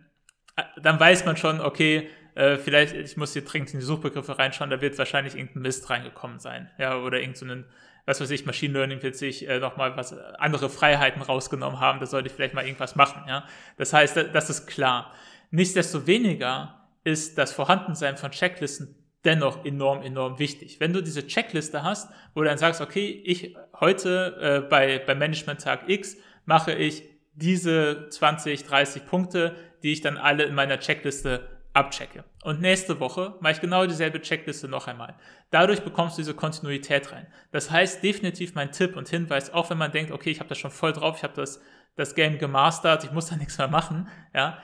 äh, 0.56 0.64
dann 0.82 1.00
weiß 1.00 1.26
man 1.26 1.36
schon, 1.36 1.60
okay, 1.60 2.10
äh, 2.36 2.58
vielleicht, 2.58 2.94
ich 2.94 3.18
muss 3.18 3.34
hier 3.34 3.44
dringend 3.44 3.74
in 3.74 3.80
die 3.80 3.86
Suchbegriffe 3.86 4.38
reinschauen, 4.38 4.70
da 4.70 4.80
wird 4.82 4.98
wahrscheinlich 4.98 5.36
irgendein 5.36 5.64
Mist 5.64 5.90
reingekommen 5.90 6.40
sein, 6.40 6.70
ja, 6.78 6.96
oder 6.96 7.20
irgendeinen 7.20 7.64
so 7.64 7.70
was 8.10 8.20
weiß 8.20 8.32
ich, 8.32 8.48
Machine 8.48 8.74
Learning 8.74 9.00
sich 9.14 9.48
äh, 9.48 9.60
nochmal 9.60 9.96
was 9.96 10.14
äh, 10.14 10.18
andere 10.40 10.68
Freiheiten 10.68 11.22
rausgenommen 11.22 11.80
haben, 11.80 12.00
da 12.00 12.08
sollte 12.08 12.28
ich 12.28 12.34
vielleicht 12.34 12.56
mal 12.56 12.66
irgendwas 12.66 12.96
machen, 12.96 13.24
ja. 13.28 13.46
Das 13.78 13.94
heißt, 13.94 14.18
das 14.34 14.50
ist 14.50 14.66
klar. 14.66 15.14
Nichtsdestoweniger 15.52 16.90
ist 17.04 17.38
das 17.38 17.54
Vorhandensein 17.54 18.18
von 18.18 18.32
Checklisten 18.32 18.96
dennoch 19.26 19.64
enorm, 19.64 20.02
enorm 20.02 20.40
wichtig. 20.40 20.80
Wenn 20.80 20.92
du 20.92 21.04
diese 21.04 21.28
Checkliste 21.28 21.84
hast, 21.84 22.10
wo 22.34 22.42
du 22.42 22.48
dann 22.48 22.58
sagst, 22.58 22.82
okay, 22.82 23.22
ich 23.24 23.56
heute 23.80 24.64
äh, 24.66 24.68
bei, 24.68 24.98
bei 24.98 25.14
Management-Tag 25.14 25.88
X 25.88 26.18
mache 26.46 26.74
ich 26.74 27.04
diese 27.34 28.08
20, 28.10 28.64
30 28.64 29.06
Punkte, 29.06 29.56
die 29.84 29.92
ich 29.92 30.02
dann 30.02 30.18
alle 30.18 30.46
in 30.46 30.56
meiner 30.56 30.80
Checkliste 30.80 31.48
abchecke. 31.74 32.24
Und 32.44 32.62
nächste 32.62 33.00
Woche 33.00 33.36
mache 33.42 33.54
ich 33.54 33.62
genau 33.62 33.86
dieselbe 33.86 34.22
Checkliste 34.22 34.68
noch 34.68 34.88
einmal. 34.88 35.16
Dadurch 35.52 35.82
bekommst 35.82 36.18
du 36.18 36.22
diese 36.22 36.34
Kontinuität 36.34 37.12
rein. 37.12 37.28
Das 37.52 37.70
heißt, 37.70 38.04
definitiv 38.04 38.56
mein 38.56 38.72
Tipp 38.72 38.96
und 38.96 39.10
Hinweis, 39.10 39.54
auch 39.54 39.70
wenn 39.70 39.78
man 39.78 39.92
denkt, 39.92 40.12
okay, 40.12 40.32
ich 40.32 40.40
habe 40.40 40.50
das 40.50 40.58
schon 40.58 40.72
voll 40.72 40.94
drauf, 40.94 41.18
ich 41.18 41.24
habe 41.24 41.36
das, 41.36 41.62
das 41.96 42.16
Game 42.16 42.38
gemastert, 42.38 43.04
ich 43.04 43.12
muss 43.12 43.28
da 43.28 43.36
nichts 43.38 43.58
mehr 43.58 43.68
machen, 43.68 44.08
ja, 44.34 44.62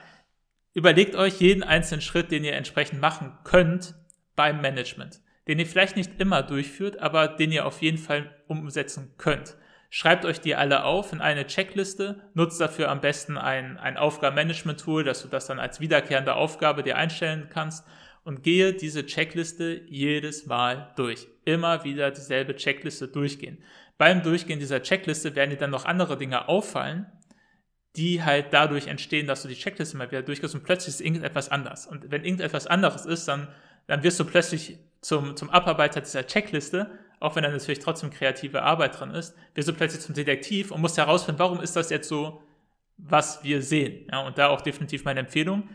überlegt 0.74 1.14
euch 1.14 1.40
jeden 1.40 1.62
einzelnen 1.62 2.02
Schritt, 2.02 2.30
den 2.30 2.44
ihr 2.44 2.54
entsprechend 2.54 3.00
machen 3.00 3.38
könnt 3.44 3.94
beim 4.34 4.60
Management, 4.60 5.20
den 5.48 5.58
ihr 5.58 5.66
vielleicht 5.66 5.96
nicht 5.96 6.20
immer 6.20 6.42
durchführt, 6.42 6.98
aber 6.98 7.28
den 7.28 7.52
ihr 7.52 7.66
auf 7.66 7.80
jeden 7.82 7.98
Fall 7.98 8.34
umsetzen 8.46 9.14
könnt. 9.16 9.56
Schreibt 9.98 10.26
euch 10.26 10.42
die 10.42 10.54
alle 10.54 10.84
auf 10.84 11.14
in 11.14 11.22
eine 11.22 11.46
Checkliste, 11.46 12.20
nutzt 12.34 12.60
dafür 12.60 12.90
am 12.90 13.00
besten 13.00 13.38
ein, 13.38 13.78
ein 13.78 13.96
Aufgabenmanagement-Tool, 13.96 15.04
dass 15.04 15.22
du 15.22 15.28
das 15.28 15.46
dann 15.46 15.58
als 15.58 15.80
wiederkehrende 15.80 16.34
Aufgabe 16.34 16.82
dir 16.82 16.98
einstellen 16.98 17.48
kannst 17.48 17.82
und 18.22 18.42
gehe 18.42 18.74
diese 18.74 19.06
Checkliste 19.06 19.80
jedes 19.86 20.44
Mal 20.44 20.92
durch. 20.96 21.28
Immer 21.46 21.84
wieder 21.84 22.10
dieselbe 22.10 22.56
Checkliste 22.56 23.08
durchgehen. 23.08 23.64
beim 23.96 24.22
Durchgehen 24.22 24.58
dieser 24.58 24.82
Checkliste 24.82 25.34
werden 25.34 25.52
dir 25.52 25.56
dann 25.56 25.70
noch 25.70 25.86
andere 25.86 26.18
Dinge 26.18 26.46
auffallen, 26.46 27.06
die 27.96 28.22
halt 28.22 28.48
dadurch 28.52 28.88
entstehen, 28.88 29.26
dass 29.26 29.44
du 29.44 29.48
die 29.48 29.54
Checkliste 29.54 29.96
mal 29.96 30.10
wieder 30.10 30.20
durchgehst 30.20 30.54
und 30.54 30.62
plötzlich 30.62 30.96
ist 30.96 31.00
irgendetwas 31.00 31.50
anders. 31.50 31.86
Und 31.86 32.10
wenn 32.10 32.22
irgendetwas 32.22 32.66
anderes 32.66 33.06
ist, 33.06 33.28
dann, 33.28 33.48
dann 33.86 34.02
wirst 34.02 34.20
du 34.20 34.26
plötzlich 34.26 34.78
zum, 35.00 35.36
zum 35.36 35.48
Abarbeiter 35.48 36.02
dieser 36.02 36.26
Checkliste, 36.26 36.90
auch 37.20 37.36
wenn 37.36 37.42
da 37.42 37.50
natürlich 37.50 37.78
trotzdem 37.78 38.10
kreative 38.10 38.62
Arbeit 38.62 38.98
dran 38.98 39.14
ist, 39.14 39.34
wirst 39.54 39.68
du 39.68 39.72
plötzlich 39.72 40.02
zum 40.02 40.14
Detektiv 40.14 40.70
und 40.70 40.80
musst 40.80 40.98
herausfinden, 40.98 41.38
warum 41.38 41.60
ist 41.60 41.76
das 41.76 41.90
jetzt 41.90 42.08
so, 42.08 42.42
was 42.98 43.42
wir 43.44 43.62
sehen. 43.62 44.06
Ja, 44.10 44.26
und 44.26 44.38
da 44.38 44.48
auch 44.48 44.60
definitiv 44.60 45.04
meine 45.04 45.20
Empfehlung, 45.20 45.68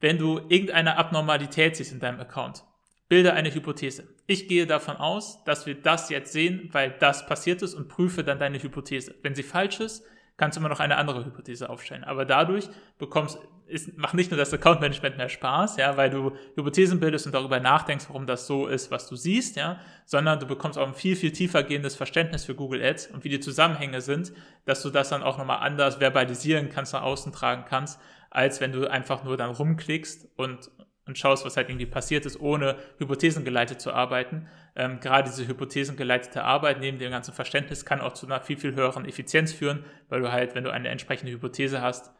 wenn 0.00 0.18
du 0.18 0.38
irgendeine 0.48 0.96
Abnormalität 0.96 1.76
siehst 1.76 1.92
in 1.92 2.00
deinem 2.00 2.20
Account, 2.20 2.64
bilde 3.08 3.32
eine 3.34 3.52
Hypothese. 3.52 4.08
Ich 4.26 4.48
gehe 4.48 4.66
davon 4.66 4.96
aus, 4.96 5.42
dass 5.44 5.66
wir 5.66 5.74
das 5.74 6.10
jetzt 6.10 6.32
sehen, 6.32 6.68
weil 6.72 6.92
das 6.98 7.26
passiert 7.26 7.60
ist 7.62 7.74
und 7.74 7.88
prüfe 7.88 8.24
dann 8.24 8.38
deine 8.38 8.62
Hypothese. 8.62 9.14
Wenn 9.22 9.34
sie 9.34 9.42
falsch 9.42 9.80
ist, 9.80 10.04
kannst 10.36 10.56
du 10.56 10.60
immer 10.60 10.68
noch 10.68 10.80
eine 10.80 10.96
andere 10.96 11.24
Hypothese 11.24 11.68
aufstellen. 11.68 12.04
Aber 12.04 12.24
dadurch 12.24 12.68
bekommst, 12.98 13.38
ist, 13.70 13.96
macht 13.96 14.14
nicht 14.14 14.30
nur 14.30 14.38
das 14.38 14.52
Account 14.52 14.80
Management 14.80 15.16
mehr 15.16 15.28
Spaß, 15.28 15.76
ja, 15.76 15.96
weil 15.96 16.10
du 16.10 16.32
Hypothesen 16.56 17.00
bildest 17.00 17.26
und 17.26 17.34
darüber 17.34 17.60
nachdenkst, 17.60 18.06
warum 18.08 18.26
das 18.26 18.46
so 18.46 18.66
ist, 18.66 18.90
was 18.90 19.08
du 19.08 19.16
siehst, 19.16 19.56
ja, 19.56 19.80
sondern 20.04 20.40
du 20.40 20.46
bekommst 20.46 20.78
auch 20.78 20.86
ein 20.86 20.94
viel, 20.94 21.16
viel 21.16 21.32
tiefer 21.32 21.62
gehendes 21.62 21.96
Verständnis 21.96 22.44
für 22.44 22.54
Google 22.54 22.82
Ads 22.82 23.08
und 23.08 23.24
wie 23.24 23.28
die 23.28 23.40
Zusammenhänge 23.40 24.00
sind, 24.00 24.32
dass 24.64 24.82
du 24.82 24.90
das 24.90 25.08
dann 25.08 25.22
auch 25.22 25.38
nochmal 25.38 25.60
anders 25.60 25.96
verbalisieren 25.96 26.68
kannst, 26.68 26.92
nach 26.92 27.02
außen 27.02 27.32
tragen 27.32 27.64
kannst, 27.68 28.00
als 28.30 28.60
wenn 28.60 28.72
du 28.72 28.90
einfach 28.90 29.24
nur 29.24 29.36
dann 29.36 29.50
rumklickst 29.50 30.28
und, 30.36 30.70
und 31.06 31.18
schaust, 31.18 31.44
was 31.44 31.56
halt 31.56 31.68
irgendwie 31.68 31.86
passiert 31.86 32.26
ist, 32.26 32.40
ohne 32.40 32.76
hypothesengeleitet 32.98 33.80
zu 33.80 33.92
arbeiten. 33.92 34.48
Ähm, 34.76 35.00
gerade 35.00 35.28
diese 35.28 35.46
hypothesengeleitete 35.46 36.44
Arbeit 36.44 36.80
neben 36.80 36.98
dem 36.98 37.10
ganzen 37.10 37.34
Verständnis 37.34 37.84
kann 37.84 38.00
auch 38.00 38.14
zu 38.14 38.26
einer 38.26 38.40
viel, 38.40 38.56
viel 38.56 38.74
höheren 38.74 39.04
Effizienz 39.04 39.52
führen, 39.52 39.84
weil 40.08 40.20
du 40.20 40.32
halt, 40.32 40.54
wenn 40.54 40.64
du 40.64 40.70
eine 40.70 40.88
entsprechende 40.88 41.32
Hypothese 41.32 41.80
hast, 41.82 42.12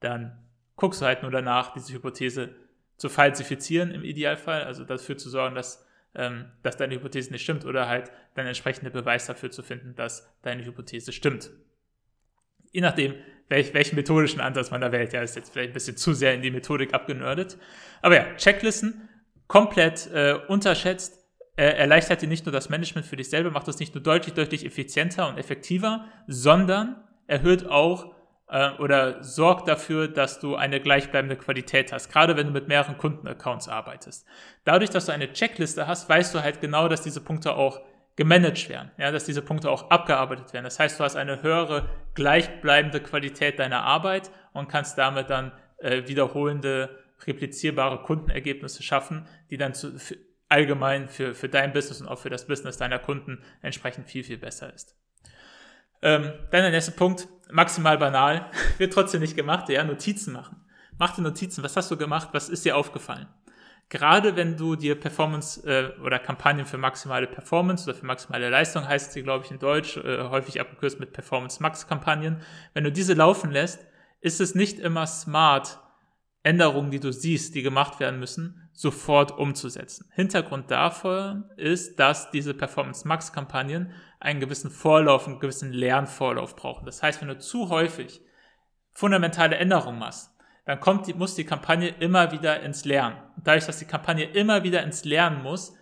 dann 0.00 0.45
guckst 0.76 1.00
du 1.00 1.06
halt 1.06 1.22
nur 1.22 1.30
danach, 1.30 1.72
diese 1.72 1.92
Hypothese 1.92 2.54
zu 2.96 3.08
falsifizieren 3.08 3.90
im 3.90 4.04
Idealfall, 4.04 4.64
also 4.64 4.84
dafür 4.84 5.18
zu 5.18 5.28
sorgen, 5.28 5.54
dass, 5.54 5.86
ähm, 6.14 6.46
dass 6.62 6.76
deine 6.76 6.94
Hypothese 6.94 7.32
nicht 7.32 7.42
stimmt 7.42 7.64
oder 7.64 7.88
halt 7.88 8.10
dann 8.34 8.46
entsprechende 8.46 8.90
Beweis 8.90 9.26
dafür 9.26 9.50
zu 9.50 9.62
finden, 9.62 9.94
dass 9.94 10.32
deine 10.42 10.64
Hypothese 10.64 11.12
stimmt. 11.12 11.50
Je 12.72 12.80
nachdem, 12.80 13.14
welch, 13.48 13.74
welchen 13.74 13.96
methodischen 13.96 14.40
Ansatz 14.40 14.70
man 14.70 14.80
da 14.80 14.92
wählt. 14.92 15.12
Ja, 15.12 15.22
ist 15.22 15.36
jetzt 15.36 15.52
vielleicht 15.52 15.70
ein 15.70 15.74
bisschen 15.74 15.96
zu 15.96 16.14
sehr 16.14 16.34
in 16.34 16.42
die 16.42 16.50
Methodik 16.50 16.94
abgenördet. 16.94 17.56
Aber 18.02 18.16
ja, 18.16 18.34
Checklisten 18.36 19.08
komplett 19.46 20.10
äh, 20.12 20.34
unterschätzt. 20.48 21.24
Äh, 21.56 21.68
erleichtert 21.68 22.20
dir 22.20 22.28
nicht 22.28 22.44
nur 22.44 22.52
das 22.52 22.68
Management 22.68 23.06
für 23.06 23.16
dich 23.16 23.30
selber, 23.30 23.50
macht 23.50 23.66
es 23.68 23.78
nicht 23.78 23.94
nur 23.94 24.02
deutlich, 24.02 24.34
deutlich 24.34 24.66
effizienter 24.66 25.26
und 25.28 25.38
effektiver, 25.38 26.04
sondern 26.26 27.02
erhöht 27.26 27.64
auch 27.66 28.14
äh, 28.48 28.70
oder 28.78 29.22
sorgt 29.22 29.68
dafür, 29.68 30.08
dass 30.08 30.40
du 30.40 30.56
eine 30.56 30.80
gleichbleibende 30.80 31.36
Qualität 31.36 31.92
hast, 31.92 32.10
gerade 32.10 32.36
wenn 32.36 32.48
du 32.48 32.52
mit 32.52 32.68
mehreren 32.68 32.98
Kundenaccounts 32.98 33.68
arbeitest. 33.68 34.26
Dadurch, 34.64 34.90
dass 34.90 35.06
du 35.06 35.12
eine 35.12 35.32
Checkliste 35.32 35.86
hast, 35.86 36.08
weißt 36.08 36.34
du 36.34 36.42
halt 36.42 36.60
genau, 36.60 36.88
dass 36.88 37.02
diese 37.02 37.20
Punkte 37.20 37.54
auch 37.54 37.80
gemanagt 38.16 38.68
werden, 38.68 38.90
ja, 38.96 39.12
dass 39.12 39.24
diese 39.24 39.42
Punkte 39.42 39.70
auch 39.70 39.90
abgearbeitet 39.90 40.52
werden. 40.52 40.64
Das 40.64 40.78
heißt, 40.78 40.98
du 40.98 41.04
hast 41.04 41.16
eine 41.16 41.42
höhere 41.42 41.88
gleichbleibende 42.14 43.00
Qualität 43.00 43.58
deiner 43.58 43.82
Arbeit 43.82 44.30
und 44.52 44.68
kannst 44.68 44.96
damit 44.96 45.28
dann 45.28 45.52
äh, 45.78 46.08
wiederholende, 46.08 46.98
replizierbare 47.26 48.02
Kundenergebnisse 48.02 48.82
schaffen, 48.82 49.26
die 49.50 49.58
dann 49.58 49.74
zu, 49.74 49.98
für, 49.98 50.16
allgemein 50.48 51.08
für, 51.08 51.34
für 51.34 51.48
dein 51.48 51.72
Business 51.72 52.00
und 52.00 52.08
auch 52.08 52.18
für 52.18 52.30
das 52.30 52.46
Business 52.46 52.78
deiner 52.78 52.98
Kunden 52.98 53.42
entsprechend 53.62 54.06
viel, 54.06 54.24
viel 54.24 54.38
besser 54.38 54.72
ist. 54.72 54.96
Ähm, 56.06 56.32
dann 56.52 56.62
der 56.62 56.70
nächste 56.70 56.92
Punkt, 56.92 57.26
maximal 57.50 57.98
banal, 57.98 58.48
wird 58.78 58.92
trotzdem 58.92 59.22
nicht 59.22 59.34
gemacht, 59.34 59.68
ja, 59.68 59.82
Notizen 59.82 60.32
machen. 60.32 60.64
Mach 60.98 61.16
dir 61.16 61.22
Notizen, 61.22 61.64
was 61.64 61.76
hast 61.76 61.90
du 61.90 61.96
gemacht, 61.96 62.28
was 62.30 62.48
ist 62.48 62.64
dir 62.64 62.76
aufgefallen? 62.76 63.26
Gerade 63.88 64.36
wenn 64.36 64.56
du 64.56 64.76
dir 64.76 64.94
Performance 64.98 65.68
äh, 65.68 66.00
oder 66.00 66.20
Kampagnen 66.20 66.64
für 66.64 66.78
maximale 66.78 67.26
Performance 67.26 67.90
oder 67.90 67.98
für 67.98 68.06
maximale 68.06 68.48
Leistung 68.50 68.86
heißt 68.86 69.14
sie, 69.14 69.24
glaube 69.24 69.44
ich, 69.44 69.50
in 69.50 69.58
Deutsch, 69.58 69.96
äh, 69.96 70.28
häufig 70.28 70.60
abgekürzt 70.60 71.00
mit 71.00 71.12
Performance 71.12 71.60
Max 71.60 71.88
Kampagnen, 71.88 72.40
wenn 72.72 72.84
du 72.84 72.92
diese 72.92 73.14
laufen 73.14 73.50
lässt, 73.50 73.84
ist 74.20 74.40
es 74.40 74.54
nicht 74.54 74.78
immer 74.78 75.08
smart, 75.08 75.80
Änderungen, 76.44 76.92
die 76.92 77.00
du 77.00 77.12
siehst, 77.12 77.56
die 77.56 77.62
gemacht 77.62 77.98
werden 77.98 78.20
müssen, 78.20 78.70
sofort 78.72 79.36
umzusetzen. 79.36 80.08
Hintergrund 80.14 80.70
davon 80.70 81.50
ist, 81.56 81.98
dass 81.98 82.30
diese 82.30 82.54
Performance 82.54 83.08
Max 83.08 83.32
Kampagnen 83.32 83.90
einen 84.20 84.40
gewissen 84.40 84.70
Vorlauf, 84.70 85.26
einen 85.26 85.40
gewissen 85.40 85.72
Lernvorlauf 85.72 86.56
brauchen. 86.56 86.86
Das 86.86 87.02
heißt, 87.02 87.20
wenn 87.20 87.28
du 87.28 87.38
zu 87.38 87.68
häufig 87.68 88.20
fundamentale 88.92 89.56
Änderungen 89.56 89.98
machst, 89.98 90.34
dann 90.64 90.80
kommt 90.80 91.06
die, 91.06 91.14
muss 91.14 91.34
die 91.34 91.44
Kampagne 91.44 91.88
immer 92.00 92.32
wieder 92.32 92.60
ins 92.60 92.84
Lernen. 92.84 93.16
Und 93.36 93.46
dadurch, 93.46 93.66
dass 93.66 93.78
die 93.78 93.84
Kampagne 93.84 94.24
immer 94.24 94.64
wieder 94.64 94.82
ins 94.82 95.04
Lernen 95.04 95.42
muss, 95.42 95.74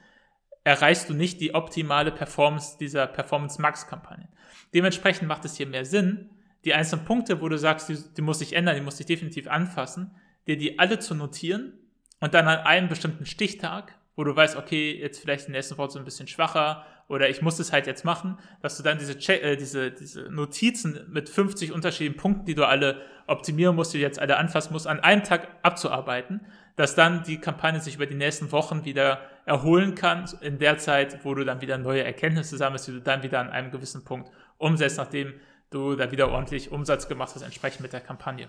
erreichst 0.63 1.09
du 1.09 1.15
nicht 1.15 1.41
die 1.41 1.55
optimale 1.55 2.11
Performance 2.11 2.77
dieser 2.79 3.07
Performance 3.07 3.61
Max 3.61 3.87
Kampagne. 3.87 4.29
Dementsprechend 4.75 5.29
macht 5.29 5.45
es 5.45 5.57
hier 5.57 5.67
mehr 5.67 5.85
Sinn, 5.85 6.31
die 6.65 6.75
einzelnen 6.75 7.05
Punkte, 7.05 7.41
wo 7.41 7.49
du 7.49 7.59
sagst, 7.59 7.89
die, 7.89 7.99
die 8.17 8.23
muss 8.23 8.39
sich 8.39 8.55
ändern, 8.55 8.75
die 8.75 8.83
muss 8.83 8.97
sich 8.97 9.07
definitiv 9.07 9.49
anfassen, 9.49 10.15
dir 10.47 10.57
die 10.57 10.79
alle 10.79 10.99
zu 10.99 11.15
notieren 11.15 11.79
und 12.21 12.35
dann 12.35 12.49
an 12.49 12.61
einem 12.61 12.89
bestimmten 12.89 13.27
Stichtag, 13.27 13.95
wo 14.17 14.25
du 14.25 14.35
weißt, 14.35 14.57
okay, 14.57 14.99
jetzt 14.99 15.21
vielleicht 15.21 15.47
in 15.47 15.53
der 15.53 15.61
nächsten 15.61 15.79
Woche 15.79 15.91
so 15.91 15.99
ein 15.99 16.05
bisschen 16.05 16.29
schwacher 16.29 16.87
oder 17.09 17.29
ich 17.29 17.43
muss 17.43 17.59
es 17.59 17.73
halt 17.73 17.87
jetzt 17.87 18.05
machen, 18.05 18.39
dass 18.63 18.77
du 18.77 18.83
dann 18.83 18.99
diese, 18.99 19.19
Check, 19.19 19.43
äh, 19.43 19.57
diese, 19.57 19.91
diese 19.91 20.23
Notizen 20.31 21.07
mit 21.09 21.29
50 21.29 21.73
unterschiedlichen 21.73 22.17
Punkten, 22.17 22.47
die 22.47 22.55
du 22.55 22.67
alle 22.67 23.03
optimieren 23.27 23.77
musst, 23.77 23.93
die 23.95 23.99
du 23.99 24.03
jetzt 24.03 24.19
alle 24.19 24.37
anfassen 24.37 24.73
musst, 24.73 24.87
an 24.87 25.01
einem 25.01 25.23
Tag 25.23 25.49
abzuarbeiten, 25.63 26.41
dass 26.77 26.95
dann 26.95 27.23
die 27.23 27.39
Kampagne 27.39 27.81
sich 27.81 27.97
über 27.97 28.07
die 28.07 28.15
nächsten 28.15 28.53
Wochen 28.53 28.85
wieder 28.85 29.21
erholen 29.47 29.95
kann, 29.95 30.29
in 30.41 30.59
der 30.59 30.79
Zeit, 30.79 31.25
wo 31.25 31.35
du 31.35 31.45
dann 31.45 31.61
wieder 31.61 31.79
neue 31.79 32.03
Erkenntnisse 32.03 32.57
sammelst, 32.57 32.89
die 32.89 32.93
du 32.93 33.01
dann 33.01 33.23
wieder 33.23 33.41
an 33.41 33.51
einem 33.51 33.71
gewissen 33.71 34.05
Punkt 34.05 34.31
umsetzt, 34.59 34.99
nachdem 34.99 35.35
du 35.71 35.97
da 35.97 36.11
wieder 36.11 36.31
ordentlich 36.31 36.73
Umsatz 36.73 37.09
gemacht 37.09 37.35
hast, 37.35 37.43
entsprechend 37.43 37.81
mit 37.81 37.93
der 37.93 38.01
Kampagne. 38.01 38.49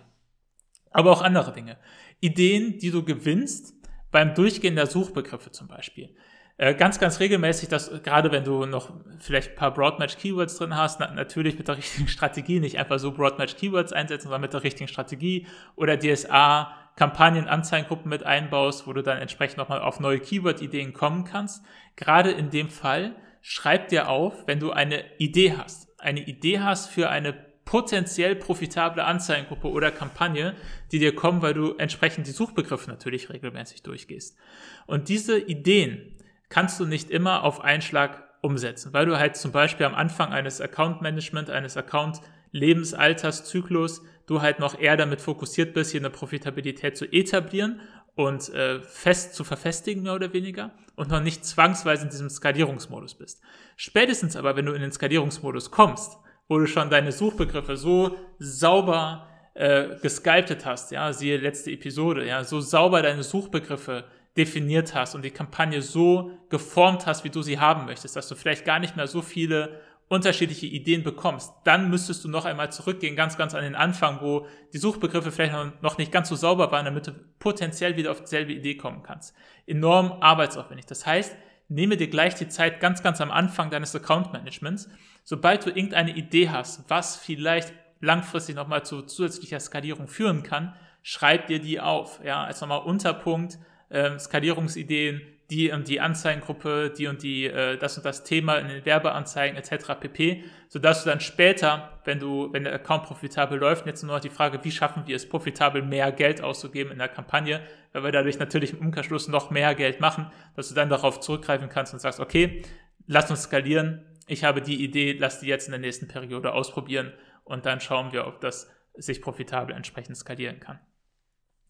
Aber 0.91 1.11
auch 1.11 1.21
andere 1.21 1.51
Dinge. 1.51 1.77
Ideen, 2.21 2.77
die 2.79 2.91
du 2.91 3.03
gewinnst 3.03 3.73
beim 4.11 4.33
Durchgehen 4.33 4.75
der 4.75 4.87
Suchbegriffe 4.87 5.51
zum 5.51 5.67
Beispiel. 5.67 6.15
Äh, 6.57 6.73
ganz, 6.73 6.99
ganz 6.99 7.19
regelmäßig, 7.19 7.67
dass 7.67 7.91
gerade 8.03 8.31
wenn 8.31 8.45
du 8.45 8.65
noch 8.65 8.93
vielleicht 9.19 9.51
ein 9.51 9.55
paar 9.55 9.73
Broadmatch-Keywords 9.73 10.57
drin 10.57 10.77
hast, 10.77 11.01
na, 11.01 11.11
natürlich 11.11 11.57
mit 11.57 11.67
der 11.67 11.77
richtigen 11.77 12.07
Strategie, 12.07 12.59
nicht 12.59 12.77
einfach 12.77 12.97
so 12.97 13.11
Broadmatch-Keywords 13.11 13.91
einsetzen, 13.91 14.23
sondern 14.23 14.41
mit 14.41 14.53
der 14.53 14.63
richtigen 14.63 14.87
Strategie 14.87 15.47
oder 15.75 15.97
DSA, 15.97 16.73
Kampagnen, 16.95 17.49
Anzeigengruppen 17.49 18.09
mit 18.09 18.23
einbaust, 18.23 18.87
wo 18.87 18.93
du 18.93 19.01
dann 19.01 19.17
entsprechend 19.17 19.57
nochmal 19.57 19.81
auf 19.81 19.99
neue 19.99 20.19
Keyword-Ideen 20.19 20.93
kommen 20.93 21.25
kannst. 21.25 21.65
Gerade 21.97 22.31
in 22.31 22.49
dem 22.49 22.69
Fall, 22.69 23.17
schreib 23.41 23.89
dir 23.89 24.07
auf, 24.07 24.47
wenn 24.47 24.61
du 24.61 24.71
eine 24.71 25.03
Idee 25.17 25.57
hast. 25.57 25.89
Eine 25.99 26.21
Idee 26.21 26.61
hast 26.61 26.89
für 26.89 27.09
eine 27.09 27.33
potenziell 27.65 28.35
profitable 28.35 29.03
Anzeigengruppe 29.03 29.67
oder 29.69 29.91
Kampagne, 29.91 30.55
die 30.91 30.99
dir 30.99 31.13
kommen, 31.13 31.41
weil 31.41 31.53
du 31.53 31.73
entsprechend 31.73 32.27
die 32.27 32.31
Suchbegriffe 32.31 32.89
natürlich 32.89 33.29
regelmäßig 33.29 33.83
durchgehst. 33.83 34.37
Und 34.85 35.09
diese 35.09 35.37
Ideen, 35.37 36.14
kannst 36.49 36.79
du 36.79 36.85
nicht 36.85 37.09
immer 37.09 37.43
auf 37.43 37.61
einen 37.61 37.81
Schlag 37.81 38.23
umsetzen, 38.41 38.93
weil 38.93 39.05
du 39.05 39.17
halt 39.17 39.35
zum 39.35 39.51
Beispiel 39.51 39.85
am 39.85 39.95
Anfang 39.95 40.31
eines 40.31 40.61
Account 40.61 41.01
Management, 41.01 41.49
eines 41.49 41.77
Account 41.77 42.21
Lebensalterszyklus, 42.51 44.01
du 44.27 44.41
halt 44.41 44.59
noch 44.59 44.79
eher 44.79 44.97
damit 44.97 45.21
fokussiert 45.21 45.73
bist, 45.73 45.91
hier 45.91 46.01
eine 46.01 46.09
Profitabilität 46.09 46.95
zu 46.95 47.05
etablieren 47.05 47.81
und 48.15 48.49
äh, 48.53 48.81
fest 48.81 49.35
zu 49.35 49.43
verfestigen, 49.43 50.03
mehr 50.03 50.13
oder 50.13 50.31
weniger, 50.31 50.71
und 50.95 51.09
noch 51.09 51.21
nicht 51.21 51.43
zwangsweise 51.43 52.05
in 52.05 52.09
diesem 52.09 52.29
Skalierungsmodus 52.29 53.15
bist. 53.15 53.41
Spätestens 53.75 54.35
aber, 54.35 54.55
wenn 54.55 54.65
du 54.65 54.73
in 54.73 54.81
den 54.81 54.91
Skalierungsmodus 54.91 55.69
kommst, 55.71 56.17
wo 56.47 56.57
du 56.59 56.67
schon 56.67 56.89
deine 56.89 57.11
Suchbegriffe 57.11 57.75
so 57.75 58.15
sauber 58.39 59.27
äh, 59.53 59.97
gesculptet 60.01 60.65
hast, 60.65 60.91
ja, 60.91 61.11
siehe 61.11 61.37
letzte 61.37 61.71
Episode, 61.71 62.25
ja, 62.25 62.43
so 62.43 62.61
sauber 62.61 63.01
deine 63.01 63.23
Suchbegriffe 63.23 64.05
definiert 64.37 64.93
hast 64.93 65.15
und 65.15 65.23
die 65.23 65.31
Kampagne 65.31 65.81
so 65.81 66.31
geformt 66.49 67.05
hast, 67.05 67.23
wie 67.23 67.29
du 67.29 67.41
sie 67.41 67.59
haben 67.59 67.85
möchtest, 67.85 68.15
dass 68.15 68.27
du 68.27 68.35
vielleicht 68.35 68.65
gar 68.65 68.79
nicht 68.79 68.95
mehr 68.95 69.07
so 69.07 69.21
viele 69.21 69.81
unterschiedliche 70.07 70.67
Ideen 70.67 71.03
bekommst, 71.03 71.51
dann 71.63 71.89
müsstest 71.89 72.23
du 72.23 72.29
noch 72.29 72.45
einmal 72.45 72.71
zurückgehen, 72.71 73.15
ganz, 73.15 73.37
ganz 73.37 73.55
an 73.55 73.63
den 73.63 73.75
Anfang, 73.75 74.19
wo 74.21 74.45
die 74.71 74.77
Suchbegriffe 74.77 75.31
vielleicht 75.31 75.81
noch 75.81 75.97
nicht 75.97 76.11
ganz 76.11 76.29
so 76.29 76.35
sauber 76.35 76.71
waren, 76.71 76.85
damit 76.85 77.07
du 77.07 77.11
potenziell 77.39 77.97
wieder 77.97 78.11
auf 78.11 78.21
dieselbe 78.21 78.53
Idee 78.53 78.75
kommen 78.75 79.01
kannst. 79.01 79.35
Enorm 79.65 80.17
arbeitsaufwendig. 80.21 80.85
Das 80.85 81.07
heißt, 81.07 81.35
nehme 81.69 81.97
dir 81.97 82.07
gleich 82.07 82.35
die 82.35 82.49
Zeit 82.49 82.79
ganz, 82.79 83.01
ganz 83.01 83.19
am 83.19 83.31
Anfang 83.31 83.71
deines 83.71 83.95
Account 83.95 84.31
Managements. 84.31 84.89
Sobald 85.23 85.65
du 85.65 85.69
irgendeine 85.69 86.15
Idee 86.15 86.49
hast, 86.49 86.87
was 86.87 87.15
vielleicht 87.15 87.73
langfristig 87.99 88.55
nochmal 88.55 88.85
zu 88.85 89.01
zusätzlicher 89.01 89.59
Skalierung 89.59 90.07
führen 90.07 90.43
kann, 90.43 90.75
schreib 91.01 91.47
dir 91.47 91.59
die 91.59 91.79
auf, 91.79 92.19
ja, 92.23 92.43
als 92.43 92.61
nochmal 92.61 92.83
Unterpunkt, 92.83 93.57
ähm, 93.89 94.19
Skalierungsideen 94.19 95.21
die 95.49 95.71
und 95.71 95.87
die 95.87 96.01
Anzeigengruppe, 96.01 96.91
die 96.97 97.07
und 97.07 97.21
die, 97.21 97.45
äh, 97.45 97.77
das 97.77 97.97
und 97.97 98.05
das 98.05 98.23
Thema 98.23 98.55
in 98.57 98.67
den 98.67 98.85
Werbeanzeigen 98.85 99.57
etc. 99.57 99.93
pp, 99.99 100.43
sodass 100.69 101.03
du 101.03 101.09
dann 101.09 101.19
später, 101.19 101.99
wenn 102.03 102.19
du, 102.19 102.51
wenn 102.51 102.63
der 102.63 102.73
Account 102.73 103.03
profitabel 103.03 103.59
läuft, 103.59 103.85
jetzt 103.85 104.01
nur 104.03 104.15
noch 104.15 104.21
die 104.21 104.29
Frage, 104.29 104.63
wie 104.63 104.71
schaffen 104.71 105.03
wir 105.05 105.15
es 105.15 105.29
profitabel, 105.29 105.83
mehr 105.83 106.11
Geld 106.11 106.41
auszugeben 106.41 106.91
in 106.91 106.97
der 106.97 107.09
Kampagne, 107.09 107.61
weil 107.93 108.03
wir 108.03 108.11
dadurch 108.11 108.39
natürlich 108.39 108.73
im 108.73 108.79
Umkehrschluss 108.79 109.27
noch 109.27 109.51
mehr 109.51 109.75
Geld 109.75 109.99
machen, 109.99 110.31
dass 110.55 110.69
du 110.69 110.75
dann 110.75 110.89
darauf 110.89 111.19
zurückgreifen 111.19 111.69
kannst 111.69 111.93
und 111.93 111.99
sagst, 111.99 112.19
okay, 112.19 112.63
lass 113.05 113.29
uns 113.29 113.43
skalieren, 113.43 114.03
ich 114.27 114.43
habe 114.43 114.61
die 114.61 114.83
Idee, 114.83 115.15
lass 115.19 115.39
die 115.39 115.47
jetzt 115.47 115.67
in 115.67 115.71
der 115.71 115.79
nächsten 115.79 116.07
Periode 116.07 116.53
ausprobieren 116.53 117.13
und 117.43 117.67
dann 117.67 117.79
schauen 117.79 118.11
wir, 118.11 118.25
ob 118.25 118.41
das 118.41 118.71
sich 118.95 119.21
profitabel 119.21 119.75
entsprechend 119.75 120.17
skalieren 120.17 120.59
kann. 120.59 120.79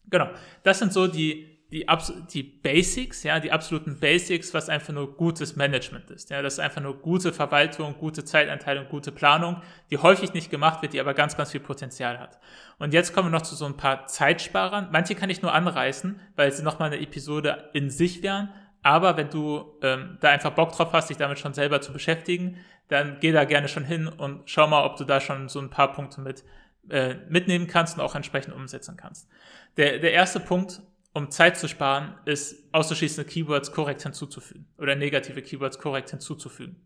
Genau, 0.08 0.30
das 0.62 0.78
sind 0.78 0.92
so 0.92 1.08
die 1.08 1.55
die, 1.76 1.86
die 2.32 2.42
Basics, 2.42 3.22
ja, 3.22 3.38
die 3.38 3.52
absoluten 3.52 4.00
Basics, 4.00 4.54
was 4.54 4.68
einfach 4.70 4.94
nur 4.94 5.14
gutes 5.14 5.56
Management 5.56 6.10
ist. 6.10 6.30
Ja, 6.30 6.40
das 6.40 6.54
ist 6.54 6.58
einfach 6.60 6.80
nur 6.80 6.98
gute 7.00 7.32
Verwaltung, 7.32 7.96
gute 7.98 8.24
Zeiteinteilung, 8.24 8.88
gute 8.88 9.12
Planung, 9.12 9.60
die 9.90 9.98
häufig 9.98 10.32
nicht 10.32 10.50
gemacht 10.50 10.80
wird, 10.80 10.94
die 10.94 11.00
aber 11.00 11.12
ganz, 11.12 11.36
ganz 11.36 11.50
viel 11.50 11.60
Potenzial 11.60 12.18
hat. 12.18 12.38
Und 12.78 12.94
jetzt 12.94 13.12
kommen 13.12 13.28
wir 13.28 13.32
noch 13.32 13.42
zu 13.42 13.54
so 13.54 13.66
ein 13.66 13.76
paar 13.76 14.06
Zeitsparern. 14.06 14.88
Manche 14.90 15.14
kann 15.14 15.28
ich 15.28 15.42
nur 15.42 15.52
anreißen, 15.52 16.18
weil 16.34 16.50
sie 16.50 16.62
nochmal 16.62 16.92
eine 16.92 17.02
Episode 17.02 17.68
in 17.74 17.90
sich 17.90 18.22
wären. 18.22 18.48
Aber 18.82 19.16
wenn 19.16 19.28
du 19.28 19.78
ähm, 19.82 20.16
da 20.20 20.30
einfach 20.30 20.52
Bock 20.52 20.72
drauf 20.72 20.92
hast, 20.92 21.10
dich 21.10 21.16
damit 21.18 21.38
schon 21.38 21.52
selber 21.52 21.80
zu 21.80 21.92
beschäftigen, 21.92 22.56
dann 22.88 23.18
geh 23.20 23.32
da 23.32 23.44
gerne 23.44 23.68
schon 23.68 23.84
hin 23.84 24.06
und 24.08 24.48
schau 24.48 24.66
mal, 24.66 24.84
ob 24.84 24.96
du 24.96 25.04
da 25.04 25.20
schon 25.20 25.48
so 25.48 25.58
ein 25.58 25.70
paar 25.70 25.92
Punkte 25.92 26.20
mit 26.20 26.44
äh, 26.88 27.16
mitnehmen 27.28 27.66
kannst 27.66 27.98
und 27.98 28.04
auch 28.04 28.14
entsprechend 28.14 28.54
umsetzen 28.54 28.96
kannst. 28.96 29.28
Der, 29.76 29.98
der 29.98 30.12
erste 30.12 30.40
Punkt, 30.40 30.80
um 31.16 31.30
Zeit 31.30 31.56
zu 31.56 31.66
sparen, 31.66 32.14
ist 32.26 32.62
auszuschließende 32.72 33.28
Keywords 33.28 33.72
korrekt 33.72 34.02
hinzuzufügen 34.02 34.66
oder 34.76 34.94
negative 34.94 35.40
Keywords 35.40 35.78
korrekt 35.78 36.10
hinzuzufügen. 36.10 36.76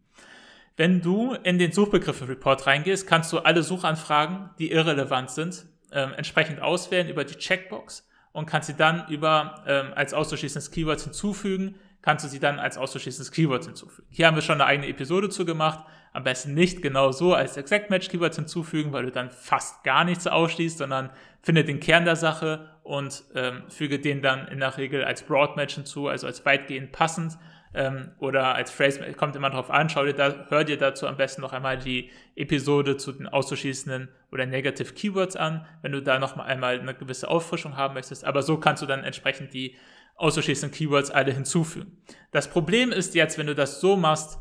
Wenn 0.76 1.02
du 1.02 1.34
in 1.34 1.58
den 1.58 1.72
Suchbegriffe-Report 1.72 2.64
reingehst, 2.64 3.08
kannst 3.08 3.32
du 3.32 3.40
alle 3.40 3.64
Suchanfragen, 3.64 4.50
die 4.60 4.70
irrelevant 4.70 5.30
sind, 5.30 5.66
ähm, 5.90 6.12
entsprechend 6.16 6.62
auswählen 6.62 7.08
über 7.08 7.24
die 7.24 7.34
Checkbox 7.34 8.08
und 8.30 8.46
kannst 8.46 8.68
sie 8.68 8.74
dann 8.74 9.08
über 9.08 9.64
ähm, 9.66 9.92
als 9.96 10.14
auszuschließendes 10.14 10.70
Keywords 10.70 11.02
hinzufügen, 11.02 11.74
kannst 12.00 12.24
du 12.24 12.28
sie 12.28 12.38
dann 12.38 12.60
als 12.60 12.78
auszuschließendes 12.78 13.32
Keywords 13.32 13.66
hinzufügen. 13.66 14.06
Hier 14.10 14.28
haben 14.28 14.36
wir 14.36 14.42
schon 14.42 14.60
eine 14.60 14.66
eigene 14.66 14.88
Episode 14.88 15.28
zu 15.28 15.44
gemacht. 15.44 15.84
Am 16.12 16.24
besten 16.24 16.54
nicht 16.54 16.82
genau 16.82 17.12
so 17.12 17.34
als 17.34 17.56
Exact 17.56 17.90
Match 17.90 18.08
Keywords 18.08 18.36
hinzufügen, 18.36 18.92
weil 18.92 19.04
du 19.04 19.10
dann 19.10 19.30
fast 19.30 19.84
gar 19.84 20.04
nichts 20.04 20.26
ausschließt, 20.26 20.78
sondern 20.78 21.10
finde 21.42 21.64
den 21.64 21.80
Kern 21.80 22.04
der 22.04 22.16
Sache 22.16 22.70
und 22.82 23.24
ähm, 23.34 23.62
füge 23.68 23.98
den 23.98 24.22
dann 24.22 24.48
in 24.48 24.60
der 24.60 24.76
Regel 24.76 25.04
als 25.04 25.22
Broad 25.22 25.56
Match 25.56 25.74
hinzu, 25.74 26.08
also 26.08 26.26
als 26.26 26.44
weitgehend 26.44 26.92
passend 26.92 27.38
ähm, 27.72 28.10
oder 28.18 28.54
als 28.54 28.70
Phrase, 28.70 29.00
kommt 29.12 29.36
immer 29.36 29.50
drauf 29.50 29.70
an, 29.70 29.88
schau 29.88 30.04
dir 30.04 30.14
da, 30.14 30.46
hör 30.48 30.64
dir 30.64 30.76
dazu 30.76 31.06
am 31.06 31.16
besten 31.16 31.40
noch 31.40 31.52
einmal 31.52 31.78
die 31.78 32.10
Episode 32.34 32.96
zu 32.96 33.12
den 33.12 33.28
auszuschließenden 33.28 34.08
oder 34.32 34.46
Negative 34.46 34.92
Keywords 34.92 35.36
an, 35.36 35.66
wenn 35.82 35.92
du 35.92 36.02
da 36.02 36.18
noch 36.18 36.36
mal 36.36 36.44
einmal 36.44 36.80
eine 36.80 36.94
gewisse 36.94 37.28
Auffrischung 37.28 37.76
haben 37.76 37.94
möchtest. 37.94 38.24
Aber 38.24 38.42
so 38.42 38.58
kannst 38.58 38.82
du 38.82 38.86
dann 38.86 39.04
entsprechend 39.04 39.54
die 39.54 39.76
auszuschließenden 40.16 40.76
Keywords 40.76 41.10
alle 41.10 41.32
hinzufügen. 41.32 42.02
Das 42.32 42.48
Problem 42.50 42.92
ist 42.92 43.14
jetzt, 43.14 43.38
wenn 43.38 43.46
du 43.46 43.54
das 43.54 43.80
so 43.80 43.96
machst, 43.96 44.38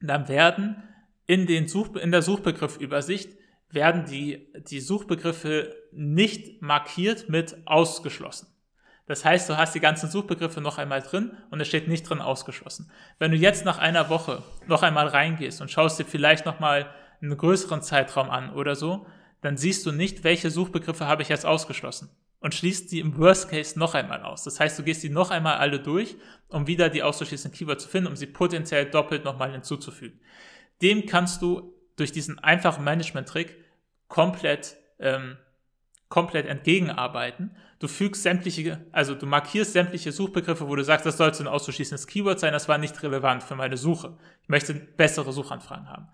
dann 0.00 0.28
werden 0.28 0.82
in, 1.26 1.46
den 1.46 1.68
Such, 1.68 1.94
in 1.96 2.10
der 2.10 2.22
Suchbegriffübersicht 2.22 3.36
werden 3.70 4.04
die, 4.04 4.52
die 4.68 4.80
Suchbegriffe 4.80 5.74
nicht 5.92 6.62
markiert 6.62 7.28
mit 7.28 7.56
ausgeschlossen. 7.66 8.48
Das 9.06 9.24
heißt, 9.24 9.48
du 9.48 9.56
hast 9.56 9.74
die 9.74 9.80
ganzen 9.80 10.08
Suchbegriffe 10.08 10.60
noch 10.60 10.78
einmal 10.78 11.02
drin 11.02 11.32
und 11.50 11.60
es 11.60 11.66
steht 11.66 11.88
nicht 11.88 12.08
drin 12.08 12.20
ausgeschlossen. 12.20 12.90
Wenn 13.18 13.32
du 13.32 13.36
jetzt 13.36 13.64
nach 13.64 13.78
einer 13.78 14.08
Woche 14.08 14.42
noch 14.68 14.82
einmal 14.84 15.08
reingehst 15.08 15.60
und 15.60 15.70
schaust 15.70 15.98
dir 15.98 16.04
vielleicht 16.04 16.46
noch 16.46 16.60
mal 16.60 16.88
einen 17.20 17.36
größeren 17.36 17.82
Zeitraum 17.82 18.30
an 18.30 18.52
oder 18.52 18.76
so, 18.76 19.06
dann 19.40 19.56
siehst 19.56 19.84
du 19.84 19.92
nicht, 19.92 20.22
welche 20.22 20.50
Suchbegriffe 20.50 21.06
habe 21.06 21.22
ich 21.22 21.28
jetzt 21.28 21.44
ausgeschlossen 21.44 22.10
und 22.40 22.54
schließt 22.54 22.92
die 22.92 23.00
im 23.00 23.18
Worst 23.18 23.50
Case 23.50 23.78
noch 23.78 23.94
einmal 23.94 24.22
aus. 24.22 24.44
Das 24.44 24.60
heißt, 24.60 24.78
du 24.78 24.82
gehst 24.82 25.02
die 25.02 25.10
noch 25.10 25.30
einmal 25.30 25.56
alle 25.56 25.80
durch, 25.80 26.16
um 26.48 26.66
wieder 26.66 26.88
die 26.88 27.02
auszuschließenden 27.02 27.56
Keywords 27.56 27.84
zu 27.84 27.90
finden, 27.90 28.08
um 28.08 28.16
sie 28.16 28.26
potenziell 28.26 28.86
doppelt 28.86 29.24
nochmal 29.24 29.52
hinzuzufügen. 29.52 30.20
Dem 30.82 31.06
kannst 31.06 31.42
du 31.42 31.74
durch 32.00 32.12
diesen 32.12 32.38
einfachen 32.38 32.84
Management-Trick 32.84 33.56
komplett, 34.08 34.76
ähm, 34.98 35.36
komplett 36.08 36.46
entgegenarbeiten. 36.46 37.56
Du 37.78 37.88
fügst 37.88 38.22
sämtliche, 38.22 38.84
also 38.92 39.14
du 39.14 39.26
markierst 39.26 39.72
sämtliche 39.72 40.12
Suchbegriffe, 40.12 40.68
wo 40.68 40.76
du 40.76 40.84
sagst, 40.84 41.06
das 41.06 41.16
sollte 41.16 41.42
ein 41.42 41.48
auszuschließendes 41.48 42.06
Keyword 42.06 42.40
sein, 42.40 42.52
das 42.52 42.68
war 42.68 42.78
nicht 42.78 43.02
relevant 43.02 43.42
für 43.42 43.54
meine 43.54 43.76
Suche. 43.76 44.18
Ich 44.42 44.48
möchte 44.48 44.74
bessere 44.74 45.32
Suchanfragen 45.32 45.88
haben. 45.88 46.08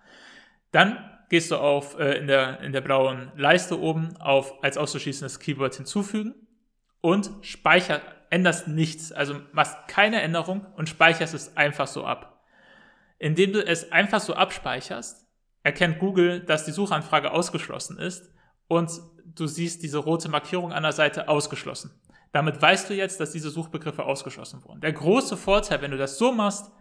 Dann 0.71 0.97
gehst 1.29 1.51
du 1.51 1.57
auf 1.57 1.99
äh, 1.99 2.17
in, 2.19 2.27
der, 2.27 2.61
in 2.61 2.71
der 2.71 2.81
blauen 2.81 3.31
Leiste 3.35 3.79
oben 3.79 4.15
auf 4.17 4.63
als 4.63 4.77
auszuschließendes 4.77 5.39
Keyword 5.39 5.75
hinzufügen 5.75 6.35
und 7.01 7.29
speicher, 7.41 8.01
änderst 8.29 8.67
nichts, 8.67 9.11
also 9.11 9.41
machst 9.51 9.75
keine 9.87 10.21
Änderung 10.21 10.65
und 10.75 10.89
speicherst 10.89 11.33
es 11.33 11.57
einfach 11.57 11.87
so 11.87 12.05
ab. 12.05 12.45
Indem 13.19 13.53
du 13.53 13.65
es 13.65 13.91
einfach 13.91 14.19
so 14.19 14.35
abspeicherst, 14.35 15.26
erkennt 15.67 15.99
Google, 15.99 16.39
dass 16.39 16.63
die 16.63 16.71
Suchanfrage 16.71 17.31
ausgeschlossen 17.31 17.99
ist 17.99 18.31
und 18.69 18.89
du 19.35 19.47
siehst 19.47 19.83
diese 19.83 19.97
rote 19.97 20.29
Markierung 20.29 20.71
an 20.71 20.83
der 20.83 20.93
Seite 20.93 21.27
ausgeschlossen. 21.27 21.91
Damit 22.31 22.61
weißt 22.61 22.89
du 22.89 22.93
jetzt, 22.93 23.19
dass 23.19 23.33
diese 23.33 23.49
Suchbegriffe 23.49 24.05
ausgeschlossen 24.05 24.63
wurden. 24.63 24.79
Der 24.79 24.93
große 24.93 25.35
Vorteil, 25.35 25.81
wenn 25.81 25.91
du 25.91 25.97
das 25.97 26.17
so 26.17 26.31
machst, 26.31 26.71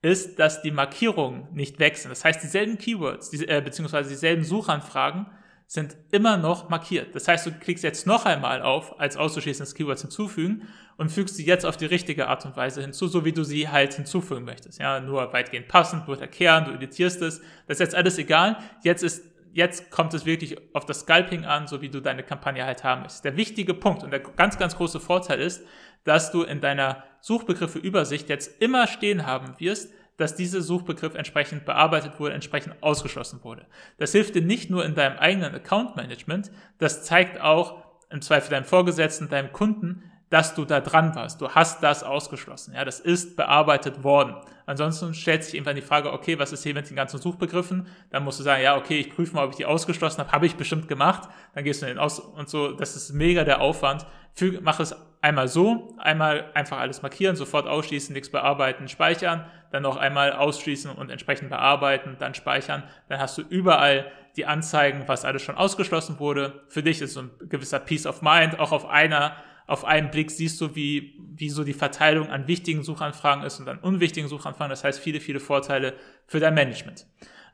ist, 0.00 0.38
dass 0.38 0.62
die 0.62 0.70
Markierungen 0.70 1.48
nicht 1.52 1.78
wechseln. 1.80 2.08
Das 2.08 2.24
heißt, 2.24 2.42
dieselben 2.42 2.78
Keywords, 2.78 3.28
die, 3.28 3.46
äh, 3.46 3.60
beziehungsweise 3.62 4.08
dieselben 4.08 4.44
Suchanfragen 4.44 5.26
sind 5.70 5.96
immer 6.10 6.36
noch 6.36 6.68
markiert. 6.68 7.14
Das 7.14 7.28
heißt, 7.28 7.46
du 7.46 7.52
klickst 7.52 7.84
jetzt 7.84 8.04
noch 8.04 8.26
einmal 8.26 8.60
auf, 8.60 8.98
als 8.98 9.16
auszuschließendes 9.16 9.76
Keywords 9.76 10.02
hinzufügen 10.02 10.66
und 10.96 11.12
fügst 11.12 11.36
sie 11.36 11.46
jetzt 11.46 11.64
auf 11.64 11.76
die 11.76 11.86
richtige 11.86 12.26
Art 12.26 12.44
und 12.44 12.56
Weise 12.56 12.80
hinzu, 12.80 13.06
so 13.06 13.24
wie 13.24 13.30
du 13.30 13.44
sie 13.44 13.68
halt 13.68 13.94
hinzufügen 13.94 14.44
möchtest. 14.44 14.80
Ja, 14.80 14.98
nur 14.98 15.32
weitgehend 15.32 15.68
passend, 15.68 16.08
nur 16.08 16.20
erkehren, 16.20 16.64
du 16.64 16.72
editierst 16.72 17.22
es. 17.22 17.38
Das 17.68 17.76
ist 17.76 17.78
jetzt 17.78 17.94
alles 17.94 18.18
egal. 18.18 18.56
Jetzt 18.82 19.04
ist 19.04 19.24
jetzt 19.52 19.92
kommt 19.92 20.12
es 20.12 20.26
wirklich 20.26 20.56
auf 20.74 20.86
das 20.86 21.00
Scalping 21.00 21.44
an, 21.44 21.68
so 21.68 21.80
wie 21.80 21.88
du 21.88 22.00
deine 22.00 22.24
Kampagne 22.24 22.64
halt 22.64 22.82
haben 22.82 23.02
möchtest. 23.02 23.24
Der 23.24 23.36
wichtige 23.36 23.72
Punkt 23.72 24.02
und 24.02 24.10
der 24.10 24.20
ganz, 24.20 24.58
ganz 24.58 24.76
große 24.76 24.98
Vorteil 24.98 25.40
ist, 25.40 25.64
dass 26.02 26.32
du 26.32 26.42
in 26.42 26.60
deiner 26.60 27.04
Suchbegriffe-Übersicht 27.20 28.28
jetzt 28.28 28.60
immer 28.60 28.88
stehen 28.88 29.24
haben 29.24 29.54
wirst, 29.58 29.92
dass 30.20 30.36
dieser 30.36 30.60
Suchbegriff 30.60 31.14
entsprechend 31.14 31.64
bearbeitet 31.64 32.20
wurde, 32.20 32.34
entsprechend 32.34 32.82
ausgeschlossen 32.82 33.42
wurde. 33.42 33.66
Das 33.98 34.12
hilft 34.12 34.34
dir 34.34 34.42
nicht 34.42 34.70
nur 34.70 34.84
in 34.84 34.94
deinem 34.94 35.18
eigenen 35.18 35.54
Account-Management, 35.54 36.50
das 36.78 37.04
zeigt 37.04 37.40
auch 37.40 37.82
im 38.10 38.20
Zweifel 38.20 38.50
deinem 38.50 38.64
Vorgesetzten, 38.64 39.28
deinem 39.28 39.52
Kunden, 39.52 40.02
dass 40.30 40.54
du 40.54 40.64
da 40.64 40.80
dran 40.80 41.14
warst. 41.16 41.40
Du 41.40 41.48
hast 41.50 41.82
das 41.82 42.04
ausgeschlossen. 42.04 42.74
Ja, 42.74 42.84
das 42.84 43.00
ist 43.00 43.36
bearbeitet 43.36 44.04
worden. 44.04 44.36
Ansonsten 44.64 45.12
stellt 45.12 45.42
sich 45.42 45.54
irgendwann 45.54 45.74
die 45.74 45.82
Frage, 45.82 46.12
okay, 46.12 46.38
was 46.38 46.52
ist 46.52 46.62
hier 46.62 46.74
mit 46.74 46.88
den 46.88 46.94
ganzen 46.94 47.20
Suchbegriffen? 47.20 47.88
Dann 48.10 48.22
musst 48.22 48.38
du 48.38 48.44
sagen, 48.44 48.62
ja, 48.62 48.76
okay, 48.76 49.00
ich 49.00 49.10
prüfe 49.10 49.34
mal, 49.34 49.44
ob 49.44 49.50
ich 49.50 49.56
die 49.56 49.66
ausgeschlossen 49.66 50.18
habe. 50.18 50.30
Habe 50.30 50.46
ich 50.46 50.54
bestimmt 50.54 50.86
gemacht. 50.86 51.28
Dann 51.54 51.64
gehst 51.64 51.82
du 51.82 51.86
in 51.86 51.94
den 51.94 51.98
Aus 51.98 52.20
und 52.20 52.48
so. 52.48 52.72
Das 52.72 52.94
ist 52.94 53.12
mega 53.12 53.42
der 53.42 53.60
Aufwand. 53.60 54.06
Füge, 54.32 54.60
mach 54.62 54.78
es 54.78 54.94
einmal 55.20 55.48
so, 55.48 55.94
einmal 55.98 56.50
einfach 56.54 56.78
alles 56.78 57.02
markieren, 57.02 57.36
sofort 57.36 57.66
ausschließen, 57.66 58.12
nichts 58.12 58.30
bearbeiten, 58.30 58.88
speichern, 58.88 59.44
dann 59.70 59.82
noch 59.82 59.96
einmal 59.96 60.32
ausschließen 60.32 60.90
und 60.90 61.10
entsprechend 61.10 61.50
bearbeiten, 61.50 62.16
dann 62.18 62.34
speichern. 62.34 62.82
Dann 63.08 63.20
hast 63.20 63.36
du 63.38 63.42
überall 63.42 64.10
die 64.36 64.46
Anzeigen, 64.46 65.04
was 65.06 65.24
alles 65.24 65.42
schon 65.42 65.56
ausgeschlossen 65.56 66.18
wurde. 66.18 66.64
Für 66.68 66.82
dich 66.82 67.00
ist 67.00 67.14
so 67.14 67.22
ein 67.22 67.30
gewisser 67.48 67.80
Peace 67.80 68.06
of 68.06 68.22
Mind, 68.22 68.58
auch 68.58 68.72
auf 68.72 68.86
einer 68.86 69.36
auf 69.70 69.84
einen 69.84 70.10
Blick 70.10 70.32
siehst 70.32 70.60
du, 70.60 70.74
wie, 70.74 71.14
wie 71.36 71.48
so 71.48 71.62
die 71.62 71.74
Verteilung 71.74 72.28
an 72.28 72.48
wichtigen 72.48 72.82
Suchanfragen 72.82 73.44
ist 73.44 73.60
und 73.60 73.68
an 73.68 73.78
unwichtigen 73.78 74.28
Suchanfragen. 74.28 74.68
Das 74.68 74.82
heißt, 74.82 74.98
viele, 74.98 75.20
viele 75.20 75.38
Vorteile 75.38 75.94
für 76.26 76.40
dein 76.40 76.54
Management. 76.54 77.06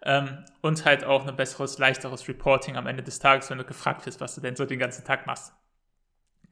Ähm, 0.02 0.42
und 0.62 0.83
halt 0.87 1.05
auch 1.05 1.26
ein 1.26 1.37
besseres, 1.37 1.76
leichteres 1.76 2.26
Reporting 2.26 2.76
am 2.76 2.87
Ende 2.87 3.02
des 3.02 3.18
Tages, 3.18 3.50
wenn 3.50 3.59
du 3.59 3.64
gefragt 3.64 4.07
wirst, 4.07 4.18
was 4.22 4.35
du 4.35 4.40
denn 4.40 4.57
so 4.57 4.64
den 4.64 4.79
ganzen 4.79 5.05
Tag 5.05 5.26
machst. 5.26 5.52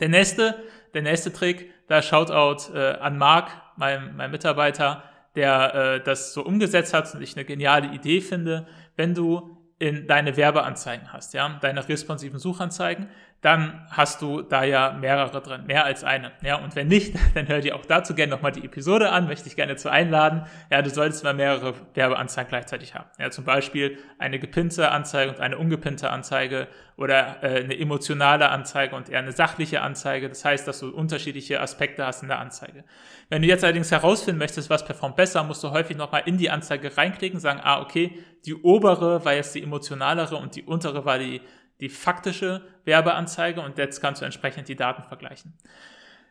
Der 0.01 0.09
nächste, 0.09 0.63
der 0.93 1.03
nächste 1.03 1.33
Trick, 1.33 1.73
da 1.89 2.03
Shoutout 2.03 2.75
äh, 2.75 2.99
an 2.99 3.19
Marc, 3.19 3.51
mein, 3.77 4.17
mein 4.17 4.31
Mitarbeiter, 4.31 5.03
der 5.35 5.75
äh, 5.75 6.01
das 6.03 6.33
so 6.33 6.45
umgesetzt 6.45 6.95
hat 6.95 7.13
und 7.15 7.23
ich 7.23 7.37
eine 7.37 7.45
geniale 7.45 7.89
Idee 7.93 8.21
finde. 8.21 8.67
Wenn 8.97 9.15
du 9.15 9.59
in 9.79 10.07
deine 10.07 10.37
Werbeanzeigen 10.37 11.13
hast, 11.13 11.35
ja, 11.35 11.59
deine 11.61 11.87
responsiven 11.89 12.39
Suchanzeigen, 12.39 13.09
dann 13.41 13.87
hast 13.91 14.23
du 14.23 14.41
da 14.41 14.65
ja 14.65 14.97
mehrere 14.99 15.43
drin, 15.43 15.67
mehr 15.67 15.85
als 15.85 16.03
eine. 16.03 16.33
Ja, 16.43 16.57
und 16.57 16.75
wenn 16.77 16.89
nicht, 16.89 17.15
dann 17.35 17.47
hör 17.47 17.61
dir 17.61 17.77
auch 17.77 17.85
dazu 17.85 18.15
gerne 18.15 18.31
nochmal 18.31 18.53
die 18.53 18.65
Episode 18.65 19.11
an, 19.11 19.27
möchte 19.27 19.49
ich 19.49 19.57
gerne 19.57 19.77
zu 19.77 19.91
einladen. 19.91 20.47
Ja, 20.71 20.81
du 20.81 20.89
solltest 20.89 21.25
mal 21.25 21.35
mehrere 21.35 21.75
Werbeanzeigen 21.93 22.49
gleichzeitig 22.49 22.95
haben. 22.95 23.05
Ja, 23.19 23.31
zum 23.31 23.45
Beispiel 23.45 23.99
eine 24.19 24.39
gepinnte 24.39 24.91
Anzeige 24.91 25.31
und 25.31 25.41
eine 25.41 25.59
ungepinnte 25.59 26.09
Anzeige 26.09 26.69
oder 26.97 27.43
äh, 27.43 27.65
eine 27.65 27.79
emotionale 27.79 28.49
Anzeige 28.49 28.97
und 28.97 29.11
eher 29.11 29.19
eine 29.19 29.33
sachliche 29.33 29.83
Anzeige. 29.83 30.29
Das 30.29 30.45
heißt, 30.45 30.67
dass 30.67 30.81
du 30.81 30.89
unterschiedliche 30.89 31.61
Aspekte 31.61 32.07
hast 32.07 32.23
in 32.23 32.29
der 32.29 32.39
Anzeige. 32.39 32.85
Wenn 33.29 33.43
du 33.43 33.49
jetzt 33.49 33.65
allerdings 33.65 33.91
herausfinden 33.91 34.39
möchtest, 34.39 34.71
was 34.71 34.85
performt 34.85 35.17
besser, 35.17 35.43
musst 35.45 35.63
du 35.63 35.71
häufig 35.71 35.97
nochmal 35.97 36.23
in 36.27 36.39
die 36.39 36.51
Anzeige 36.51 36.97
reinklicken, 36.97 37.41
sagen, 37.41 37.61
ah, 37.63 37.81
okay, 37.83 38.25
die 38.47 38.55
obere 38.55 39.25
war 39.25 39.35
jetzt 39.35 39.55
die 39.55 39.63
emotionalere 39.63 40.37
und 40.37 40.57
die 40.57 40.63
untere 40.63 41.05
war 41.05 41.19
die, 41.19 41.41
die 41.81 41.89
faktische 41.89 42.63
Werbeanzeige 42.85 43.61
und 43.61 43.79
jetzt 43.79 44.01
kannst 44.01 44.21
du 44.21 44.25
entsprechend 44.25 44.69
die 44.69 44.77
Daten 44.77 45.03
vergleichen. 45.03 45.55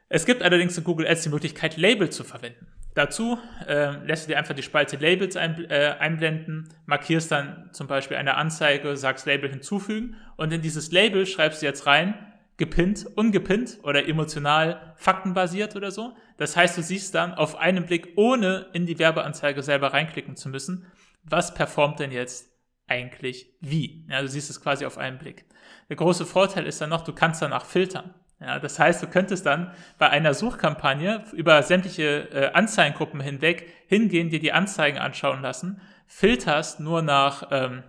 Es 0.10 0.26
gibt 0.26 0.44
allerdings 0.44 0.78
in 0.78 0.84
Google 0.84 1.08
Ads 1.08 1.24
die 1.24 1.30
Möglichkeit, 1.30 1.78
Label 1.78 2.10
zu 2.10 2.24
verwenden. 2.24 2.68
Dazu 2.94 3.40
äh, 3.68 3.98
lässt 4.06 4.26
du 4.26 4.28
dir 4.32 4.38
einfach 4.38 4.54
die 4.54 4.62
Spalte 4.62 4.98
Labels 4.98 5.36
ein, 5.36 5.66
äh, 5.70 5.96
einblenden, 6.00 6.70
markierst 6.86 7.32
dann 7.32 7.70
zum 7.72 7.88
Beispiel 7.88 8.18
eine 8.18 8.36
Anzeige, 8.36 8.96
sagst 8.96 9.26
Label 9.26 9.50
hinzufügen 9.50 10.16
und 10.36 10.54
in 10.54 10.62
dieses 10.62 10.92
Label 10.92 11.26
schreibst 11.26 11.62
du 11.62 11.66
jetzt 11.66 11.88
rein, 11.88 12.14
gepinnt, 12.58 13.08
ungepinnt 13.16 13.80
oder 13.82 14.08
emotional 14.08 14.94
faktenbasiert 14.96 15.76
oder 15.76 15.90
so. 15.90 16.16
Das 16.38 16.56
heißt, 16.56 16.78
du 16.78 16.84
siehst 16.84 17.16
dann 17.16 17.34
auf 17.34 17.56
einen 17.58 17.88
Blick, 17.88 18.14
ohne 18.16 18.68
in 18.74 18.86
die 18.86 19.00
Werbeanzeige 19.00 19.64
selber 19.64 19.94
reinklicken 19.94 20.36
zu 20.36 20.50
müssen, 20.50 20.86
was 21.24 21.56
performt 21.56 22.00
denn 22.00 22.12
jetzt 22.12 22.53
eigentlich 22.94 23.48
wie. 23.60 24.06
Ja, 24.08 24.22
du 24.22 24.28
siehst 24.28 24.50
es 24.50 24.62
quasi 24.62 24.86
auf 24.86 24.98
einen 24.98 25.18
Blick. 25.18 25.46
Der 25.90 25.96
große 25.96 26.26
Vorteil 26.26 26.66
ist 26.68 26.80
dann 26.80 26.92
noch, 26.92 27.04
du 27.04 27.14
kannst 27.14 27.42
danach 27.42 27.66
filtern. 27.66 28.14
Ja, 28.40 28.60
das 28.60 28.78
heißt, 28.78 29.02
du 29.02 29.08
könntest 29.08 29.46
dann 29.46 29.72
bei 29.98 30.10
einer 30.10 30.34
Suchkampagne 30.34 31.24
über 31.34 31.64
sämtliche 31.64 32.30
äh, 32.32 32.52
Anzeigengruppen 32.54 33.20
hinweg 33.20 33.68
hingehen, 33.88 34.30
dir 34.30 34.40
die 34.40 34.52
Anzeigen 34.52 35.00
anschauen 35.00 35.42
lassen, 35.42 35.82
filterst 36.08 36.80
nur 36.80 37.02
nach 37.02 37.48
ähm, 37.52 37.84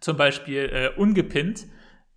zum 0.00 0.16
Beispiel 0.16 0.70
äh, 0.72 1.00
ungepinnt, 1.00 1.66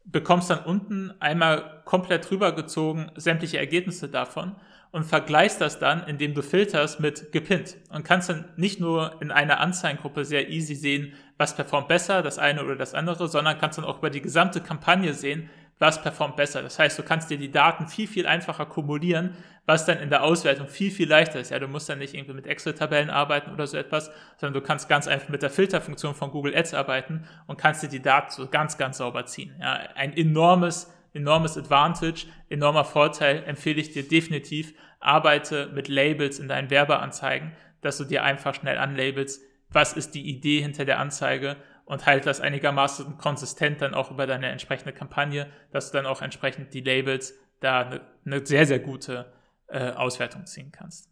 bekommst 0.03 0.49
dann 0.49 0.65
unten 0.65 1.13
einmal 1.19 1.81
komplett 1.85 2.29
rübergezogen 2.29 3.11
sämtliche 3.15 3.57
Ergebnisse 3.57 4.09
davon 4.09 4.55
und 4.91 5.03
vergleichst 5.03 5.59
das 5.59 5.77
dann, 5.77 6.07
indem 6.07 6.33
du 6.33 6.41
filterst 6.41 6.99
mit 7.01 7.31
gepinnt 7.31 7.77
und 7.89 8.03
kannst 8.05 8.29
dann 8.29 8.45
nicht 8.55 8.79
nur 8.79 9.21
in 9.21 9.29
einer 9.29 9.59
Anzeigengruppe 9.59 10.23
sehr 10.23 10.49
easy 10.49 10.73
sehen, 10.73 11.13
was 11.37 11.55
performt 11.55 11.87
besser, 11.87 12.21
das 12.21 12.39
eine 12.39 12.63
oder 12.63 12.75
das 12.75 12.93
andere, 12.93 13.27
sondern 13.27 13.57
kannst 13.57 13.77
dann 13.77 13.85
auch 13.85 13.97
über 13.99 14.09
die 14.09 14.21
gesamte 14.21 14.61
Kampagne 14.61 15.13
sehen, 15.13 15.49
was 15.79 16.01
performt 16.01 16.37
besser. 16.37 16.61
Das 16.61 16.79
heißt, 16.79 16.97
du 16.97 17.03
kannst 17.03 17.29
dir 17.29 17.37
die 17.37 17.51
Daten 17.51 17.87
viel, 17.87 18.07
viel 18.07 18.27
einfacher 18.27 18.65
kumulieren, 18.65 19.35
was 19.65 19.85
dann 19.85 19.99
in 19.99 20.09
der 20.09 20.23
Auswertung 20.23 20.67
viel, 20.67 20.91
viel 20.91 21.09
leichter 21.09 21.39
ist. 21.39 21.51
Ja, 21.51 21.59
du 21.59 21.67
musst 21.67 21.89
dann 21.89 21.99
nicht 21.99 22.13
irgendwie 22.13 22.33
mit 22.33 22.47
Excel-Tabellen 22.47 23.09
arbeiten 23.09 23.51
oder 23.51 23.67
so 23.67 23.77
etwas, 23.77 24.09
sondern 24.37 24.61
du 24.61 24.65
kannst 24.65 24.87
ganz 24.87 25.07
einfach 25.07 25.27
mit 25.27 25.41
der 25.41 25.49
Filterfunktion 25.49 26.15
von 26.15 26.31
Google 26.31 26.55
Ads 26.55 26.73
arbeiten 26.73 27.27
und 27.47 27.57
kannst 27.57 27.83
dir 27.83 27.89
die 27.89 28.01
Daten 28.01 28.31
so 28.31 28.47
ganz, 28.47 28.77
ganz 28.77 28.99
sauber 28.99 29.25
ziehen. 29.25 29.53
Ja, 29.59 29.73
ein 29.95 30.15
enormes, 30.15 30.93
enormes 31.13 31.57
Advantage, 31.57 32.27
enormer 32.49 32.85
Vorteil 32.85 33.43
empfehle 33.45 33.81
ich 33.81 33.91
dir 33.91 34.07
definitiv. 34.07 34.73
Arbeite 35.01 35.67
mit 35.73 35.89
Labels 35.89 36.39
in 36.39 36.47
deinen 36.47 36.69
Werbeanzeigen, 36.69 37.51
dass 37.81 37.97
du 37.97 38.05
dir 38.05 38.23
einfach 38.23 38.55
schnell 38.55 38.77
anlabelst, 38.77 39.41
was 39.75 39.93
ist 39.93 40.15
die 40.15 40.27
Idee 40.27 40.61
hinter 40.61 40.85
der 40.85 40.99
Anzeige 40.99 41.57
und 41.83 42.05
halt 42.05 42.25
das 42.25 42.41
einigermaßen 42.41 43.17
konsistent 43.17 43.81
dann 43.81 43.93
auch 43.93 44.09
über 44.09 44.25
deine 44.25 44.47
entsprechende 44.47 44.93
Kampagne, 44.93 45.47
dass 45.71 45.91
du 45.91 45.97
dann 45.97 46.05
auch 46.05 46.21
entsprechend 46.21 46.73
die 46.73 46.81
Labels 46.81 47.35
da 47.59 47.81
eine, 47.81 48.01
eine 48.25 48.45
sehr, 48.45 48.65
sehr 48.65 48.79
gute 48.79 49.31
äh, 49.67 49.91
Auswertung 49.91 50.45
ziehen 50.45 50.71
kannst. 50.71 51.09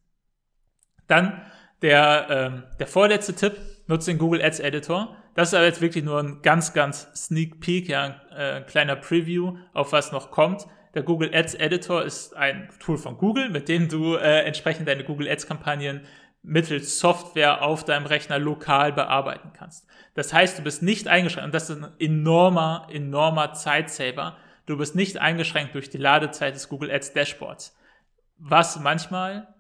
Dann 1.08 1.42
der, 1.82 2.28
ähm, 2.30 2.64
der 2.80 2.88
vorletzte 2.88 3.36
Tipp, 3.36 3.60
nutze 3.88 4.12
den 4.12 4.18
Google 4.18 4.42
Ads 4.42 4.62
Editor. 4.62 5.18
Das 5.36 5.50
ist 5.50 5.54
aber 5.54 5.66
jetzt 5.66 5.82
wirklich 5.82 6.06
nur 6.06 6.20
ein 6.20 6.42
ganz, 6.42 6.74
ganz 6.74 7.10
Sneak 7.14 7.60
Peek, 7.60 7.90
ja, 7.90 8.22
ein 8.32 8.38
äh, 8.38 8.62
kleiner 8.62 8.96
Preview 8.96 9.58
auf 9.74 9.92
was 9.92 10.14
noch 10.14 10.32
kommt. 10.32 10.66
Der 10.94 11.04
Google 11.04 11.34
Ads 11.34 11.56
Editor 11.56 12.04
ist 12.04 12.36
ein 12.36 12.70
Tool 12.80 12.98
von 12.98 13.18
Google, 13.18 13.50
mit 13.50 13.68
dem 13.68 13.90
du 13.90 14.16
äh, 14.16 14.44
entsprechend 14.44 14.88
deine 14.88 15.04
Google 15.04 15.28
Ads 15.28 15.48
Kampagnen 15.48 16.06
mittels 16.44 17.00
Software 17.00 17.64
auf 17.64 17.86
deinem 17.86 18.06
Rechner 18.06 18.38
lokal 18.38 18.92
bearbeiten 18.92 19.52
kannst. 19.54 19.88
Das 20.14 20.34
heißt, 20.34 20.60
du 20.60 20.64
bist 20.64 20.84
nicht 20.84 21.08
eingeschränkt, 21.08 21.46
und 21.46 21.56
das 21.56 21.70
ist 21.70 21.82
ein 21.82 21.92
enormer, 22.00 22.88
enormer 22.92 23.54
Zeitsaver. 23.54 24.38
Du 24.66 24.78
bist 24.78 24.96
nicht 24.96 25.18
eingeschränkt 25.18 25.74
durch 25.74 25.90
die 25.90 25.98
Ladezeit 25.98 26.54
des 26.54 26.70
Google 26.70 26.92
Ads 26.92 27.14
Dashboards, 27.14 27.78
was 28.38 28.80
manchmal 28.80 29.53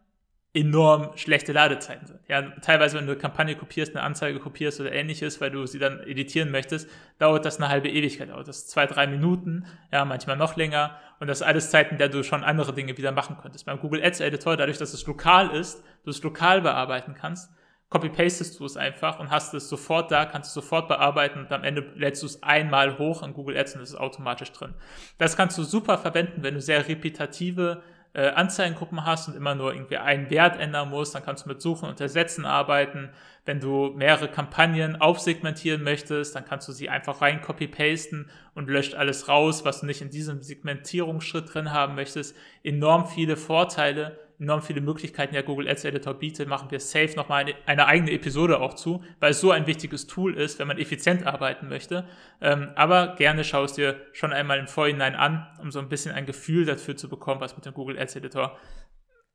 enorm 0.55 1.17
schlechte 1.17 1.51
Ladezeiten 1.51 2.05
sind. 2.05 2.19
Ja, 2.27 2.41
teilweise, 2.61 2.97
wenn 2.97 3.07
du 3.07 3.13
eine 3.13 3.19
Kampagne 3.19 3.55
kopierst, 3.55 3.95
eine 3.95 4.03
Anzeige 4.03 4.39
kopierst 4.39 4.79
oder 4.79 4.91
ähnliches, 4.91 5.41
weil 5.41 5.49
du 5.49 5.65
sie 5.65 5.79
dann 5.79 6.01
editieren 6.01 6.51
möchtest, 6.51 6.87
dauert 7.17 7.43
das 7.45 7.57
eine 7.57 7.69
halbe 7.69 7.89
Ewigkeit, 7.89 8.29
dauert 8.29 8.47
das 8.47 8.67
zwei, 8.67 8.85
drei 8.85 9.07
Minuten, 9.07 9.65
ja, 9.91 10.05
manchmal 10.05 10.37
noch 10.37 10.55
länger. 10.55 10.99
Und 11.19 11.27
das 11.27 11.41
alles 11.41 11.71
Zeiten, 11.71 11.95
in 11.95 11.97
der 11.97 12.09
du 12.09 12.23
schon 12.23 12.43
andere 12.43 12.73
Dinge 12.73 12.97
wieder 12.97 13.11
machen 13.11 13.37
könntest. 13.41 13.65
Beim 13.65 13.79
Google 13.79 14.03
Ads 14.03 14.19
Editor, 14.19 14.55
dadurch, 14.55 14.77
dass 14.77 14.93
es 14.93 15.07
lokal 15.07 15.49
ist, 15.49 15.83
du 16.03 16.11
es 16.11 16.21
lokal 16.21 16.61
bearbeiten 16.61 17.15
kannst, 17.15 17.49
copy-pastest 17.89 18.59
du 18.59 18.65
es 18.65 18.77
einfach 18.77 19.19
und 19.19 19.31
hast 19.31 19.53
es 19.53 19.69
sofort 19.69 20.11
da, 20.11 20.25
kannst 20.25 20.49
es 20.49 20.53
sofort 20.53 20.87
bearbeiten 20.87 21.39
und 21.39 21.51
am 21.51 21.63
Ende 21.63 21.91
lädst 21.95 22.21
du 22.21 22.27
es 22.27 22.41
einmal 22.43 22.97
hoch 22.97 23.21
an 23.23 23.33
Google 23.33 23.57
Ads 23.57 23.75
und 23.75 23.81
es 23.81 23.89
ist 23.89 23.95
automatisch 23.95 24.51
drin. 24.51 24.73
Das 25.17 25.37
kannst 25.37 25.57
du 25.57 25.63
super 25.63 25.97
verwenden, 25.97 26.43
wenn 26.43 26.55
du 26.55 26.61
sehr 26.61 26.87
repetitive 26.87 27.83
äh, 28.13 28.29
Anzeigengruppen 28.29 29.05
hast 29.05 29.27
und 29.27 29.35
immer 29.35 29.55
nur 29.55 29.73
irgendwie 29.73 29.97
einen 29.97 30.29
Wert 30.29 30.59
ändern 30.59 30.89
musst, 30.89 31.15
dann 31.15 31.23
kannst 31.23 31.45
du 31.45 31.49
mit 31.49 31.61
Suchen 31.61 31.89
und 31.89 31.99
Ersetzen 31.99 32.45
arbeiten. 32.45 33.09
Wenn 33.45 33.59
du 33.59 33.91
mehrere 33.95 34.27
Kampagnen 34.27 35.01
aufsegmentieren 35.01 35.83
möchtest, 35.83 36.35
dann 36.35 36.45
kannst 36.45 36.67
du 36.67 36.71
sie 36.71 36.89
einfach 36.89 37.21
rein 37.21 37.41
copy-pasten 37.41 38.29
und 38.53 38.69
löscht 38.69 38.95
alles 38.95 39.27
raus, 39.27 39.65
was 39.65 39.81
du 39.81 39.87
nicht 39.87 40.01
in 40.01 40.09
diesem 40.09 40.41
Segmentierungsschritt 40.41 41.53
drin 41.53 41.71
haben 41.71 41.95
möchtest. 41.95 42.35
Enorm 42.63 43.07
viele 43.07 43.35
Vorteile 43.35 44.17
enorm 44.43 44.61
viele 44.61 44.81
Möglichkeiten 44.81 45.33
der 45.33 45.43
Google 45.43 45.67
Ads 45.67 45.85
Editor 45.85 46.13
bietet, 46.13 46.47
machen 46.47 46.69
wir 46.69 46.79
safe 46.79 47.15
nochmal 47.15 47.41
eine, 47.41 47.55
eine 47.65 47.87
eigene 47.87 48.11
Episode 48.11 48.59
auch 48.59 48.75
zu, 48.75 49.03
weil 49.19 49.31
es 49.31 49.39
so 49.39 49.51
ein 49.51 49.65
wichtiges 49.65 50.05
Tool 50.05 50.35
ist, 50.35 50.59
wenn 50.59 50.67
man 50.67 50.77
effizient 50.77 51.25
arbeiten 51.25 51.67
möchte. 51.69 52.07
Ähm, 52.41 52.71
aber 52.75 53.15
gerne 53.15 53.43
schau 53.43 53.63
es 53.63 53.73
dir 53.73 53.99
schon 54.11 54.33
einmal 54.33 54.59
im 54.59 54.67
Vorhinein 54.67 55.15
an, 55.15 55.47
um 55.59 55.71
so 55.71 55.79
ein 55.79 55.89
bisschen 55.89 56.13
ein 56.13 56.25
Gefühl 56.25 56.65
dafür 56.65 56.95
zu 56.95 57.09
bekommen, 57.09 57.41
was 57.41 57.55
mit 57.55 57.65
dem 57.65 57.73
Google 57.73 57.97
Ads 57.97 58.17
Editor 58.17 58.57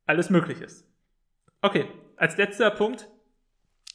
alles 0.06 0.30
möglich 0.30 0.60
ist. 0.60 0.86
Okay, 1.62 1.86
als 2.16 2.36
letzter 2.36 2.70
Punkt, 2.70 3.08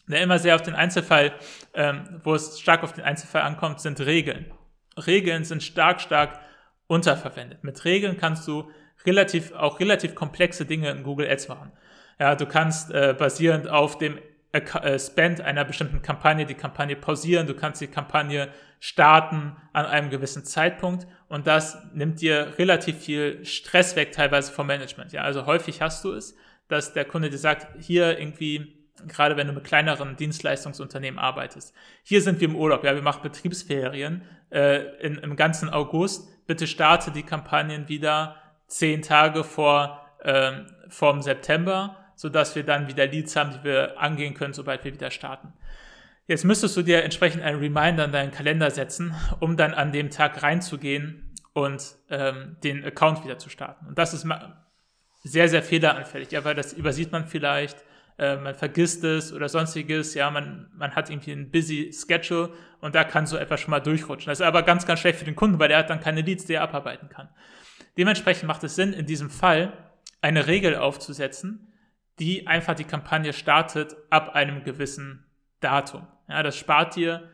der 0.07 0.21
immer 0.21 0.39
sehr 0.39 0.55
auf 0.55 0.61
den 0.61 0.75
Einzelfall, 0.75 1.33
ähm, 1.73 2.19
wo 2.23 2.33
es 2.33 2.59
stark 2.59 2.83
auf 2.83 2.93
den 2.93 3.03
Einzelfall 3.03 3.43
ankommt, 3.43 3.79
sind 3.79 4.01
Regeln. 4.01 4.51
Regeln 4.97 5.43
sind 5.43 5.63
stark, 5.63 6.01
stark 6.01 6.39
unterverwendet. 6.87 7.63
Mit 7.63 7.85
Regeln 7.85 8.17
kannst 8.17 8.47
du 8.47 8.69
relativ, 9.05 9.51
auch 9.53 9.79
relativ 9.79 10.15
komplexe 10.15 10.65
Dinge 10.65 10.89
in 10.91 11.03
Google 11.03 11.29
Ads 11.29 11.47
machen. 11.47 11.71
Ja, 12.19 12.35
du 12.35 12.45
kannst 12.45 12.91
äh, 12.91 13.15
basierend 13.17 13.67
auf 13.67 13.97
dem 13.97 14.19
äh, 14.53 14.99
Spend 14.99 15.41
einer 15.41 15.65
bestimmten 15.65 16.01
Kampagne 16.01 16.45
die 16.45 16.53
Kampagne 16.53 16.95
pausieren, 16.95 17.47
du 17.47 17.55
kannst 17.55 17.81
die 17.81 17.87
Kampagne 17.87 18.49
starten 18.79 19.55
an 19.71 19.85
einem 19.85 20.09
gewissen 20.09 20.45
Zeitpunkt 20.45 21.07
und 21.27 21.47
das 21.47 21.77
nimmt 21.93 22.21
dir 22.21 22.53
relativ 22.59 22.97
viel 22.97 23.43
Stress 23.45 23.95
weg, 23.95 24.11
teilweise 24.11 24.51
vom 24.51 24.67
Management. 24.67 25.11
Ja, 25.11 25.21
also 25.21 25.45
häufig 25.47 25.81
hast 25.81 26.03
du 26.03 26.11
es, 26.11 26.35
dass 26.67 26.93
der 26.93 27.05
Kunde 27.05 27.29
dir 27.29 27.37
sagt, 27.37 27.67
hier 27.81 28.19
irgendwie, 28.19 28.91
gerade 29.07 29.37
wenn 29.37 29.47
du 29.47 29.53
mit 29.53 29.63
kleineren 29.63 30.15
Dienstleistungsunternehmen 30.17 31.19
arbeitest, 31.19 31.73
hier 32.03 32.21
sind 32.21 32.39
wir 32.39 32.47
im 32.47 32.55
Urlaub, 32.55 32.83
ja, 32.83 32.93
wir 32.93 33.01
machen 33.01 33.23
Betriebsferien 33.23 34.21
äh, 34.51 34.81
in, 34.99 35.15
im 35.15 35.35
ganzen 35.35 35.69
August, 35.69 36.45
bitte 36.45 36.67
starte 36.67 37.09
die 37.09 37.23
Kampagnen 37.23 37.87
wieder 37.87 38.35
zehn 38.73 39.01
Tage 39.01 39.43
vor 39.43 39.99
ähm, 40.23 40.65
vom 40.89 41.21
September, 41.21 41.97
sodass 42.15 42.55
wir 42.55 42.63
dann 42.63 42.87
wieder 42.87 43.05
Leads 43.05 43.35
haben, 43.35 43.51
die 43.51 43.63
wir 43.63 43.99
angehen 43.99 44.33
können, 44.33 44.53
sobald 44.53 44.83
wir 44.83 44.93
wieder 44.93 45.11
starten. 45.11 45.53
Jetzt 46.25 46.45
müsstest 46.45 46.75
du 46.77 46.81
dir 46.81 47.03
entsprechend 47.03 47.43
einen 47.43 47.59
Reminder 47.59 48.05
in 48.05 48.11
deinen 48.11 48.31
Kalender 48.31 48.71
setzen, 48.71 49.13
um 49.39 49.57
dann 49.57 49.73
an 49.73 49.91
dem 49.91 50.09
Tag 50.09 50.41
reinzugehen 50.41 51.33
und 51.53 51.95
ähm, 52.09 52.57
den 52.63 52.83
Account 52.83 53.23
wieder 53.23 53.37
zu 53.37 53.49
starten. 53.49 53.85
Und 53.87 53.97
das 53.97 54.13
ist 54.13 54.25
sehr, 55.23 55.49
sehr 55.49 55.63
fehleranfällig, 55.63 56.31
ja, 56.31 56.43
weil 56.43 56.55
das 56.55 56.73
übersieht 56.73 57.11
man 57.11 57.27
vielleicht, 57.27 57.83
äh, 58.17 58.37
man 58.37 58.55
vergisst 58.55 59.03
es 59.03 59.33
oder 59.33 59.49
sonstiges, 59.49 60.13
ja, 60.13 60.31
man, 60.31 60.71
man 60.75 60.95
hat 60.95 61.09
irgendwie 61.09 61.33
ein 61.33 61.51
busy 61.51 61.91
Schedule 61.93 62.51
und 62.79 62.95
da 62.95 63.03
kann 63.03 63.27
so 63.27 63.37
etwas 63.37 63.59
schon 63.59 63.71
mal 63.71 63.81
durchrutschen. 63.81 64.31
Das 64.31 64.39
ist 64.39 64.45
aber 64.45 64.63
ganz, 64.63 64.85
ganz 64.85 64.99
schlecht 65.01 65.19
für 65.19 65.25
den 65.25 65.35
Kunden, 65.35 65.59
weil 65.59 65.71
er 65.71 65.79
hat 65.79 65.89
dann 65.89 65.99
keine 65.99 66.21
Leads, 66.21 66.45
die 66.45 66.53
er 66.53 66.63
abarbeiten 66.63 67.09
kann. 67.09 67.29
Dementsprechend 67.97 68.47
macht 68.47 68.63
es 68.63 68.75
Sinn, 68.75 68.93
in 68.93 69.05
diesem 69.05 69.29
Fall 69.29 69.73
eine 70.21 70.47
Regel 70.47 70.75
aufzusetzen, 70.75 71.73
die 72.19 72.47
einfach 72.47 72.75
die 72.75 72.83
Kampagne 72.83 73.33
startet 73.33 73.95
ab 74.09 74.35
einem 74.35 74.63
gewissen 74.63 75.25
Datum. 75.59 76.07
Ja, 76.27 76.43
das 76.43 76.57
spart 76.57 76.95
dir, 76.95 77.29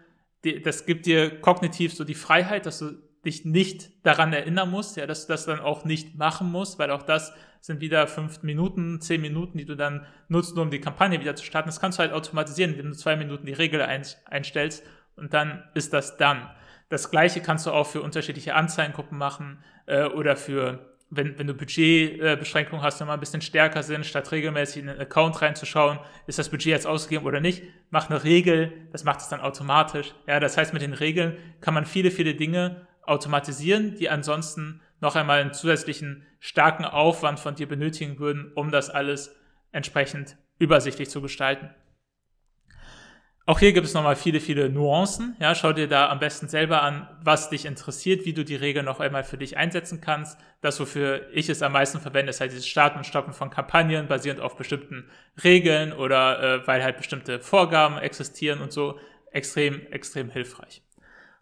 das 0.63 0.85
gibt 0.85 1.05
dir 1.05 1.41
kognitiv 1.41 1.93
so 1.93 2.03
die 2.03 2.15
Freiheit, 2.15 2.65
dass 2.65 2.79
du 2.79 2.91
dich 3.25 3.45
nicht 3.45 4.05
daran 4.05 4.31
erinnern 4.31 4.71
musst, 4.71 4.97
ja, 4.97 5.05
dass 5.05 5.27
du 5.27 5.33
das 5.33 5.45
dann 5.45 5.59
auch 5.59 5.83
nicht 5.83 6.15
machen 6.15 6.51
musst, 6.51 6.79
weil 6.79 6.91
auch 6.91 7.03
das 7.03 7.33
sind 7.61 7.81
wieder 7.81 8.07
fünf 8.07 8.41
Minuten, 8.43 9.01
zehn 9.01 9.19
Minuten, 9.19 9.57
die 9.57 9.65
du 9.65 9.75
dann 9.75 10.05
nutzt, 10.29 10.55
nur 10.55 10.63
um 10.63 10.71
die 10.71 10.79
Kampagne 10.79 11.19
wieder 11.19 11.35
zu 11.35 11.43
starten. 11.43 11.67
Das 11.67 11.81
kannst 11.81 11.99
du 11.99 12.03
halt 12.03 12.13
automatisieren, 12.13 12.71
indem 12.71 12.91
du 12.91 12.95
zwei 12.95 13.17
Minuten 13.17 13.45
die 13.45 13.53
Regel 13.53 13.81
einstellst 13.81 14.83
und 15.17 15.33
dann 15.33 15.63
ist 15.73 15.91
das 15.93 16.15
dann. 16.17 16.49
Das 16.89 17.11
gleiche 17.11 17.41
kannst 17.41 17.65
du 17.65 17.71
auch 17.71 17.87
für 17.87 18.01
unterschiedliche 18.01 18.55
Anzeigengruppen 18.55 19.17
machen 19.17 19.63
äh, 19.85 20.05
oder 20.05 20.35
für, 20.35 20.95
wenn, 21.09 21.37
wenn 21.37 21.47
du 21.47 21.53
Budgetbeschränkungen 21.53 22.81
äh, 22.81 22.85
hast, 22.85 22.99
nochmal 22.99 23.17
ein 23.17 23.19
bisschen 23.19 23.41
stärker 23.41 23.83
sind, 23.83 24.05
statt 24.05 24.31
regelmäßig 24.31 24.83
in 24.83 24.89
einen 24.89 24.99
Account 24.99 25.41
reinzuschauen, 25.41 25.99
ist 26.25 26.39
das 26.39 26.49
Budget 26.49 26.71
jetzt 26.71 26.87
ausgegeben 26.87 27.25
oder 27.25 27.39
nicht, 27.39 27.63
mach 27.91 28.09
eine 28.09 28.23
Regel, 28.23 28.73
das 28.91 29.03
macht 29.03 29.21
es 29.21 29.29
dann 29.29 29.39
automatisch. 29.39 30.15
Ja, 30.27 30.39
das 30.39 30.57
heißt, 30.57 30.73
mit 30.73 30.81
den 30.81 30.93
Regeln 30.93 31.37
kann 31.61 31.75
man 31.75 31.85
viele, 31.85 32.09
viele 32.09 32.33
Dinge 32.33 32.87
automatisieren, 33.03 33.95
die 33.95 34.09
ansonsten 34.09 34.81
noch 34.99 35.15
einmal 35.15 35.41
einen 35.41 35.53
zusätzlichen 35.53 36.25
starken 36.39 36.85
Aufwand 36.85 37.39
von 37.39 37.55
dir 37.55 37.67
benötigen 37.67 38.19
würden, 38.19 38.51
um 38.55 38.71
das 38.71 38.89
alles 38.89 39.35
entsprechend 39.71 40.37
übersichtlich 40.57 41.09
zu 41.09 41.21
gestalten. 41.21 41.69
Auch 43.49 43.57
hier 43.57 43.73
gibt 43.73 43.87
es 43.87 43.95
nochmal 43.95 44.15
viele, 44.15 44.41
viele 44.41 44.69
Nuancen. 44.69 45.35
Ja, 45.39 45.55
schau 45.55 45.73
dir 45.73 45.87
da 45.87 46.09
am 46.09 46.19
besten 46.19 46.47
selber 46.47 46.83
an, 46.83 47.09
was 47.23 47.49
dich 47.49 47.65
interessiert, 47.65 48.23
wie 48.23 48.33
du 48.33 48.45
die 48.45 48.55
Regeln 48.55 48.85
noch 48.85 48.99
einmal 48.99 49.23
für 49.23 49.39
dich 49.39 49.57
einsetzen 49.57 50.01
kannst. 50.01 50.37
Das, 50.61 50.79
wofür 50.79 51.27
ich 51.33 51.49
es 51.49 51.63
am 51.63 51.71
meisten 51.71 51.99
verwende, 51.99 52.29
ist 52.29 52.41
halt 52.41 52.51
dieses 52.51 52.67
Starten 52.67 52.99
und 52.99 53.05
Stoppen 53.05 53.33
von 53.33 53.49
Kampagnen 53.49 54.07
basierend 54.07 54.39
auf 54.39 54.55
bestimmten 54.55 55.09
Regeln 55.43 55.93
oder 55.93 56.59
äh, 56.61 56.67
weil 56.67 56.83
halt 56.83 56.97
bestimmte 56.97 57.39
Vorgaben 57.39 57.97
existieren 57.97 58.61
und 58.61 58.71
so. 58.71 58.99
Extrem, 59.31 59.81
extrem 59.87 60.29
hilfreich. 60.29 60.83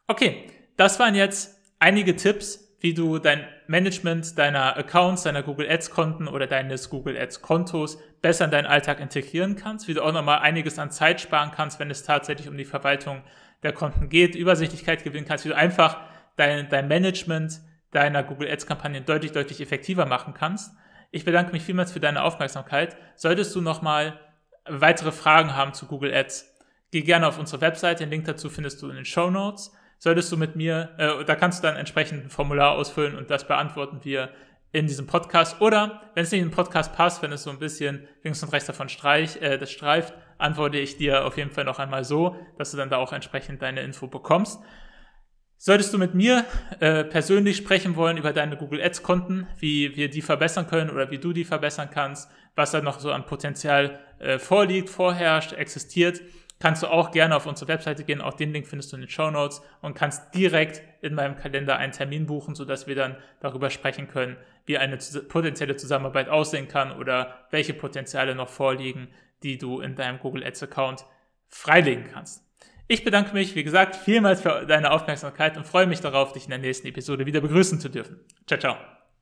Okay, 0.08 0.48
das 0.78 1.02
waren 1.02 1.14
jetzt 1.14 1.60
einige 1.80 2.16
Tipps, 2.16 2.74
wie 2.80 2.94
du 2.94 3.20
dein 3.20 3.46
Management 3.68 4.38
deiner 4.38 4.78
Accounts, 4.78 5.24
deiner 5.24 5.44
Google 5.44 5.70
Ads 5.70 5.92
Konten 5.92 6.28
oder 6.28 6.48
deines 6.48 6.90
Google 6.90 7.18
Ads 7.18 7.42
Kontos 7.42 7.98
besser 8.22 8.46
in 8.46 8.52
deinen 8.52 8.66
Alltag 8.66 9.00
integrieren 9.00 9.56
kannst, 9.56 9.88
wie 9.88 9.94
du 9.94 10.04
auch 10.04 10.14
nochmal 10.14 10.40
einiges 10.40 10.80
an 10.80 10.92
Zeit 10.92 11.22
sparen 11.22 11.52
kannst, 11.52 11.80
wenn 11.80 11.92
es 11.92 12.04
tatsächlich 12.04 12.48
um 12.48 12.58
die 12.58 12.66
Verwaltung 12.66 13.24
der 13.64 13.74
Konten 13.74 14.10
geht, 14.10 14.36
Übersichtlichkeit 14.36 15.04
gewinnen 15.04 15.28
kannst, 15.28 15.46
wie 15.46 15.50
du 15.50 15.56
einfach 15.56 16.00
dein, 16.36 16.70
dein 16.70 16.88
Management 16.88 17.60
deiner 17.92 18.24
Google 18.24 18.50
Ads 18.50 18.68
Kampagnen 18.68 19.06
deutlich, 19.06 19.32
deutlich 19.32 19.62
effektiver 19.62 20.06
machen 20.06 20.34
kannst. 20.34 20.74
Ich 21.12 21.26
bedanke 21.26 21.52
mich 21.52 21.64
vielmals 21.64 21.92
für 21.92 22.00
deine 22.00 22.24
Aufmerksamkeit. 22.24 22.98
Solltest 23.16 23.56
du 23.56 23.62
nochmal 23.62 24.20
weitere 24.66 25.12
Fragen 25.12 25.56
haben 25.56 25.74
zu 25.74 25.88
Google 25.88 26.14
Ads, 26.14 26.54
geh 26.92 27.02
gerne 27.02 27.28
auf 27.28 27.40
unsere 27.40 27.62
Webseite. 27.62 28.04
Den 28.04 28.10
Link 28.10 28.26
dazu 28.26 28.50
findest 28.50 28.82
du 28.82 28.90
in 28.90 28.96
den 28.96 29.06
Show 29.06 29.30
Notes 29.30 29.72
solltest 29.98 30.32
du 30.32 30.38
mit 30.38 30.56
mir, 30.56 30.90
äh, 30.98 31.26
da 31.26 31.36
kannst 31.36 31.64
du 31.64 31.68
dann 31.68 31.76
entsprechend 31.76 32.26
ein 32.26 32.30
Formular 32.30 32.74
ausfüllen 32.74 33.16
und 33.16 33.30
das 33.30 33.48
beantworten 33.48 34.00
wir 34.04 34.30
in 34.72 34.88
diesem 34.88 35.08
Podcast. 35.08 35.62
Oder 35.62 36.02
wenn 36.14 36.24
es 36.24 36.32
nicht 36.32 36.42
in 36.42 36.50
den 36.50 36.56
Podcast 36.56 36.94
passt, 36.94 37.22
wenn 37.22 37.32
es 37.32 37.44
so 37.44 37.50
ein 37.50 37.60
bisschen 37.60 38.08
links 38.24 38.44
und 38.44 38.52
rechts 38.52 38.68
davon 38.68 38.90
streich, 38.90 39.42
äh, 39.42 39.58
das 39.58 39.72
streift, 39.72 40.14
antworte 40.38 40.78
ich 40.78 40.98
dir 40.98 41.26
auf 41.26 41.38
jeden 41.38 41.52
Fall 41.52 41.64
noch 41.64 41.80
einmal 41.80 42.04
so, 42.04 42.36
dass 42.58 42.72
du 42.72 42.78
dann 42.78 42.90
da 42.90 42.98
auch 42.98 43.14
entsprechend 43.14 43.62
deine 43.62 43.82
Info 43.82 44.08
bekommst. 44.08 44.60
Solltest 45.60 45.92
du 45.92 45.98
mit 45.98 46.14
mir 46.14 46.46
äh, 46.80 47.04
persönlich 47.04 47.58
sprechen 47.58 47.96
wollen 47.96 48.18
über 48.18 48.32
deine 48.32 48.58
Google 48.58 48.80
Ads 48.80 49.02
Konten, 49.02 49.48
wie 49.58 49.96
wir 49.96 50.08
die 50.08 50.22
verbessern 50.22 50.68
können 50.68 50.92
oder 50.92 51.10
wie 51.10 51.18
du 51.18 51.34
die 51.34 51.46
verbessern 51.46 51.90
kannst, 51.92 52.30
was 52.56 52.72
da 52.72 52.82
noch 52.82 53.00
so 53.00 53.12
an 53.12 53.26
Potenzial 53.26 54.00
äh, 54.20 54.38
vorliegt, 54.38 54.90
vorherrscht, 54.90 55.54
existiert, 55.54 56.22
kannst 56.60 56.84
du 56.84 56.88
auch 56.88 57.12
gerne 57.12 57.36
auf 57.36 57.46
unsere 57.46 57.68
Webseite 57.68 58.04
gehen. 58.04 58.22
Auch 58.22 58.34
den 58.34 58.52
Link 58.52 58.68
findest 58.68 58.92
du 58.92 58.98
in 58.98 59.02
den 59.02 59.10
Show 59.10 59.30
Notes 59.30 59.62
und 59.82 59.94
kannst 59.94 60.34
direkt 60.34 60.82
in 61.02 61.14
meinem 61.14 61.36
Kalender 61.36 61.78
einen 61.78 61.92
Termin 61.92 62.26
buchen, 62.26 62.56
sodass 62.56 62.88
wir 62.88 62.96
dann 62.96 63.18
darüber 63.40 63.70
sprechen 63.70 64.08
können, 64.08 64.38
wie 64.66 64.78
eine 64.78 64.98
potenzielle 65.28 65.76
Zusammenarbeit 65.76 66.30
aussehen 66.30 66.68
kann 66.68 66.92
oder 66.92 67.46
welche 67.52 67.74
Potenziale 67.74 68.36
noch 68.36 68.50
vorliegen, 68.50 69.10
die 69.44 69.58
du 69.58 69.80
in 69.80 69.96
deinem 69.96 70.20
Google 70.20 70.44
Ads 70.44 70.64
Account 70.64 71.06
freilegen 71.48 72.06
kannst. 72.12 72.44
Ich 72.88 73.04
bedanke 73.04 73.34
mich, 73.34 73.54
wie 73.56 73.64
gesagt, 73.64 73.96
vielmals 73.96 74.42
für 74.42 74.66
deine 74.66 74.92
Aufmerksamkeit 74.92 75.58
und 75.58 75.66
freue 75.66 75.88
mich 75.88 76.00
darauf, 76.00 76.32
dich 76.32 76.46
in 76.46 76.52
der 76.52 76.60
nächsten 76.60 76.88
Episode 76.88 77.26
wieder 77.26 77.42
begrüßen 77.42 77.80
zu 77.80 77.90
dürfen. 77.90 78.22
Ciao, 78.48 78.60
ciao. 78.60 78.97